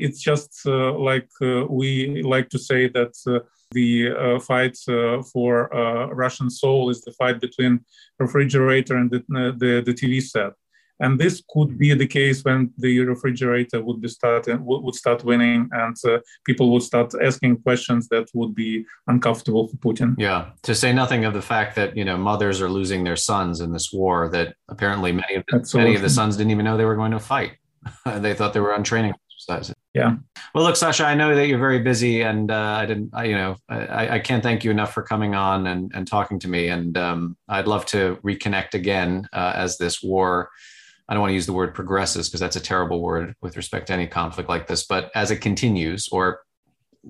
it's 0.00 0.22
just 0.22 0.64
like 0.66 1.28
we 1.68 2.22
like 2.22 2.48
to 2.50 2.58
say 2.58 2.88
that 2.88 3.14
The 3.72 4.10
uh, 4.10 4.40
fight 4.40 4.76
uh, 4.88 5.22
for 5.22 5.72
uh, 5.72 6.06
Russian 6.08 6.50
soul 6.50 6.90
is 6.90 7.02
the 7.02 7.12
fight 7.12 7.40
between 7.40 7.84
refrigerator 8.18 8.96
and 8.96 9.10
the, 9.10 9.18
uh, 9.18 9.52
the, 9.56 9.82
the 9.86 9.94
TV 9.94 10.20
set 10.20 10.54
and 11.00 11.18
this 11.18 11.42
could 11.48 11.78
be 11.78 11.94
the 11.94 12.06
case 12.06 12.44
when 12.44 12.70
the 12.78 13.00
refrigerator 13.00 13.82
would 13.82 14.00
be 14.00 14.08
starting 14.08 14.58
would 14.64 14.94
start 14.94 15.24
winning 15.24 15.68
and 15.72 15.96
uh, 16.06 16.18
people 16.44 16.70
would 16.72 16.82
start 16.82 17.12
asking 17.22 17.56
questions 17.62 18.08
that 18.08 18.28
would 18.34 18.54
be 18.54 18.84
uncomfortable 19.08 19.66
for 19.68 19.76
putin. 19.76 20.14
Yeah. 20.18 20.50
To 20.62 20.74
say 20.74 20.92
nothing 20.92 21.24
of 21.24 21.34
the 21.34 21.42
fact 21.42 21.74
that 21.76 21.96
you 21.96 22.04
know 22.04 22.16
mothers 22.16 22.60
are 22.60 22.68
losing 22.68 23.04
their 23.04 23.16
sons 23.16 23.60
in 23.60 23.72
this 23.72 23.92
war 23.92 24.28
that 24.28 24.54
apparently 24.68 25.12
many 25.12 25.36
of 25.36 25.44
the, 25.48 25.78
many 25.78 25.94
of 25.96 26.02
the 26.02 26.10
sons 26.10 26.36
didn't 26.36 26.52
even 26.52 26.64
know 26.64 26.76
they 26.76 26.84
were 26.84 26.96
going 26.96 27.12
to 27.12 27.20
fight. 27.20 27.52
They 28.20 28.34
thought 28.34 28.52
they 28.52 28.60
were 28.60 28.74
on 28.74 28.84
training 28.84 29.14
exercises. 29.26 29.74
Yeah. 29.94 30.16
Well 30.54 30.64
look 30.64 30.76
sasha 30.76 31.04
i 31.06 31.14
know 31.14 31.34
that 31.34 31.46
you're 31.48 31.58
very 31.58 31.80
busy 31.80 32.22
and 32.22 32.50
uh, 32.50 32.76
i 32.82 32.86
didn't 32.86 33.10
I, 33.12 33.24
you 33.24 33.34
know 33.34 33.56
I, 33.68 34.16
I 34.16 34.18
can't 34.18 34.42
thank 34.42 34.64
you 34.64 34.70
enough 34.70 34.92
for 34.92 35.02
coming 35.02 35.34
on 35.34 35.66
and, 35.66 35.90
and 35.94 36.06
talking 36.06 36.38
to 36.40 36.48
me. 36.48 36.68
And 36.68 36.96
um, 36.98 37.36
i'd 37.48 37.66
love 37.66 37.86
to 37.86 38.18
reconnect 38.22 38.74
again 38.74 39.28
uh, 39.32 39.52
as 39.56 39.78
this 39.78 40.02
war 40.02 40.50
I 41.10 41.14
don't 41.14 41.22
want 41.22 41.30
to 41.32 41.34
use 41.34 41.46
the 41.46 41.52
word 41.52 41.74
progresses 41.74 42.28
because 42.28 42.38
that's 42.38 42.54
a 42.54 42.60
terrible 42.60 43.02
word 43.02 43.34
with 43.42 43.56
respect 43.56 43.88
to 43.88 43.92
any 43.92 44.06
conflict 44.06 44.48
like 44.48 44.68
this, 44.68 44.86
but 44.86 45.10
as 45.16 45.32
it 45.32 45.38
continues, 45.38 46.08
or 46.12 46.42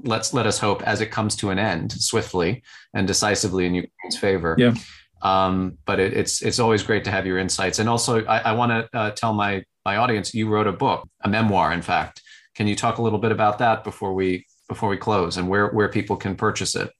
let's 0.04 0.32
let 0.32 0.46
us 0.46 0.58
hope 0.58 0.82
as 0.84 1.02
it 1.02 1.10
comes 1.10 1.36
to 1.36 1.50
an 1.50 1.58
end 1.58 1.92
swiftly 1.92 2.62
and 2.94 3.06
decisively 3.06 3.66
in 3.66 3.74
Ukraine's 3.74 4.16
favor. 4.18 4.56
Yeah. 4.58 4.74
Um, 5.20 5.76
but 5.84 6.00
it, 6.00 6.14
it's 6.14 6.40
it's 6.40 6.58
always 6.58 6.82
great 6.82 7.04
to 7.04 7.10
have 7.10 7.26
your 7.26 7.36
insights. 7.36 7.78
And 7.78 7.90
also, 7.90 8.24
I, 8.24 8.38
I 8.38 8.52
want 8.52 8.72
to 8.72 8.98
uh, 8.98 9.10
tell 9.10 9.34
my 9.34 9.62
my 9.84 9.96
audience 9.96 10.32
you 10.32 10.48
wrote 10.48 10.66
a 10.66 10.72
book, 10.72 11.06
a 11.22 11.28
memoir, 11.28 11.70
in 11.72 11.82
fact. 11.82 12.22
Can 12.54 12.66
you 12.66 12.74
talk 12.74 12.96
a 12.96 13.02
little 13.02 13.18
bit 13.18 13.32
about 13.32 13.58
that 13.58 13.84
before 13.84 14.14
we 14.14 14.46
before 14.66 14.88
we 14.88 14.96
close, 14.96 15.36
and 15.36 15.46
where 15.46 15.68
where 15.68 15.88
people 15.88 16.16
can 16.16 16.36
purchase 16.36 16.74
it? 16.74 16.90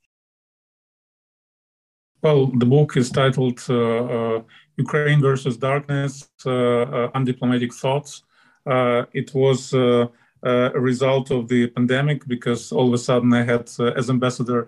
Well, 2.22 2.46
the 2.48 2.66
book 2.66 2.96
is 2.98 3.10
titled 3.10 3.64
uh, 3.70 4.04
uh, 4.04 4.42
Ukraine 4.84 5.20
versus 5.30 5.54
Darkness 5.56 6.12
uh, 6.46 6.50
uh 6.50 7.18
Undiplomatic 7.18 7.72
Thoughts. 7.82 8.12
Uh, 8.66 9.02
it 9.20 9.28
was 9.34 9.60
uh, 9.74 10.06
a 10.78 10.80
result 10.90 11.26
of 11.36 11.42
the 11.52 11.62
pandemic 11.76 12.20
because 12.34 12.62
all 12.76 12.86
of 12.88 12.94
a 13.00 13.02
sudden 13.08 13.30
I 13.40 13.44
had, 13.52 13.64
as 14.00 14.06
ambassador, 14.16 14.60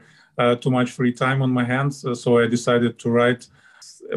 too 0.62 0.72
much 0.78 0.90
free 0.98 1.14
time 1.24 1.40
on 1.46 1.50
my 1.58 1.66
hands. 1.74 1.94
so 2.22 2.28
I 2.42 2.46
decided 2.56 2.92
to 3.02 3.08
write 3.16 3.42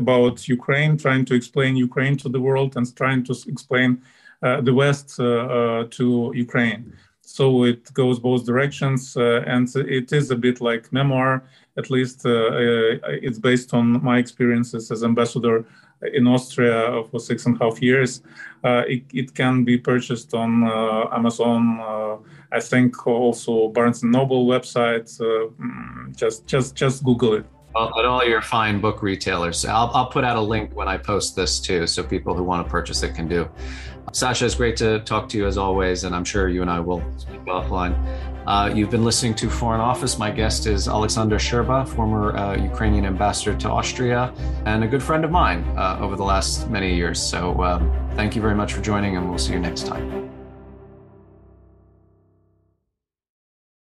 about 0.03 0.35
Ukraine, 0.57 0.91
trying 1.05 1.23
to 1.29 1.33
explain 1.39 1.71
Ukraine 1.89 2.15
to 2.23 2.29
the 2.35 2.41
world 2.47 2.71
and 2.77 2.85
trying 3.01 3.21
to 3.27 3.33
explain 3.53 3.89
the 4.67 4.75
West 4.81 5.07
to 5.97 6.07
Ukraine. 6.45 6.81
So 7.37 7.45
it 7.71 7.83
goes 8.01 8.17
both 8.29 8.41
directions, 8.51 9.01
and 9.53 9.67
it 9.99 10.07
is 10.19 10.25
a 10.31 10.39
bit 10.45 10.57
like 10.69 10.83
memoir 10.99 11.31
at 11.77 11.89
least 11.89 12.25
uh, 12.25 12.29
uh, 12.29 12.97
it's 13.05 13.39
based 13.39 13.73
on 13.73 14.03
my 14.03 14.17
experiences 14.17 14.91
as 14.91 15.03
ambassador 15.03 15.65
in 16.13 16.27
Austria 16.27 17.03
for 17.09 17.19
six 17.19 17.45
and 17.45 17.59
a 17.59 17.63
half 17.63 17.81
years. 17.81 18.21
Uh, 18.63 18.83
it, 18.87 19.03
it, 19.13 19.35
can 19.35 19.63
be 19.63 19.77
purchased 19.77 20.33
on 20.33 20.63
Amazon. 21.13 21.79
I 22.51 22.59
think 22.59 23.05
also 23.05 23.67
Barnes 23.69 24.01
and 24.03 24.11
Noble 24.11 24.47
website. 24.47 25.07
Mm, 25.19 26.15
just 26.15 26.47
just 26.47 26.75
just 26.75 27.03
Google 27.03 27.33
it. 27.35 27.45
At 27.75 28.05
all 28.05 28.23
your 28.23 28.41
fine 28.41 28.79
book 28.79 29.03
retailers. 29.03 29.65
I'll, 29.65 29.91
I'll 29.93 30.07
put 30.07 30.23
out 30.23 30.37
a 30.37 30.41
link 30.41 30.73
when 30.73 30.87
I 30.87 30.97
post 30.97 31.35
this 31.35 31.59
too, 31.59 31.85
so 31.85 32.03
people 32.03 32.33
who 32.33 32.43
want 32.43 32.65
to 32.65 32.71
purchase 32.71 33.03
it 33.03 33.13
can 33.13 33.27
do. 33.27 33.49
Sasha, 34.13 34.45
it's 34.45 34.55
great 34.55 34.77
to 34.77 34.99
talk 35.01 35.27
to 35.29 35.37
you 35.37 35.45
as 35.45 35.57
always, 35.57 36.05
and 36.05 36.15
I'm 36.15 36.23
sure 36.23 36.47
you 36.47 36.61
and 36.61 36.71
I 36.71 36.79
will 36.79 37.03
speak 37.17 37.41
offline. 37.41 37.93
Uh, 38.47 38.71
you've 38.73 38.91
been 38.91 39.03
listening 39.03 39.33
to 39.33 39.49
Foreign 39.49 39.81
Office. 39.81 40.19
My 40.19 40.29
guest 40.29 40.67
is 40.67 40.87
Alexander 40.87 41.37
Scherba, 41.37 41.87
former 41.87 42.35
uh, 42.37 42.55
Ukrainian 42.55 43.05
ambassador 43.05 43.57
to 43.57 43.69
Austria 43.69 44.31
and 44.65 44.83
a 44.83 44.87
good 44.87 45.01
friend 45.01 45.25
of 45.25 45.31
mine 45.31 45.63
uh, 45.75 45.97
over 45.99 46.15
the 46.15 46.23
last 46.23 46.69
many 46.69 46.93
years. 46.95 47.19
So 47.19 47.61
um, 47.63 47.91
thank 48.15 48.35
you 48.35 48.41
very 48.41 48.55
much 48.55 48.73
for 48.73 48.81
joining, 48.81 49.17
and 49.17 49.27
we'll 49.27 49.39
see 49.39 49.53
you 49.53 49.59
next 49.59 49.87
time. 49.87 50.24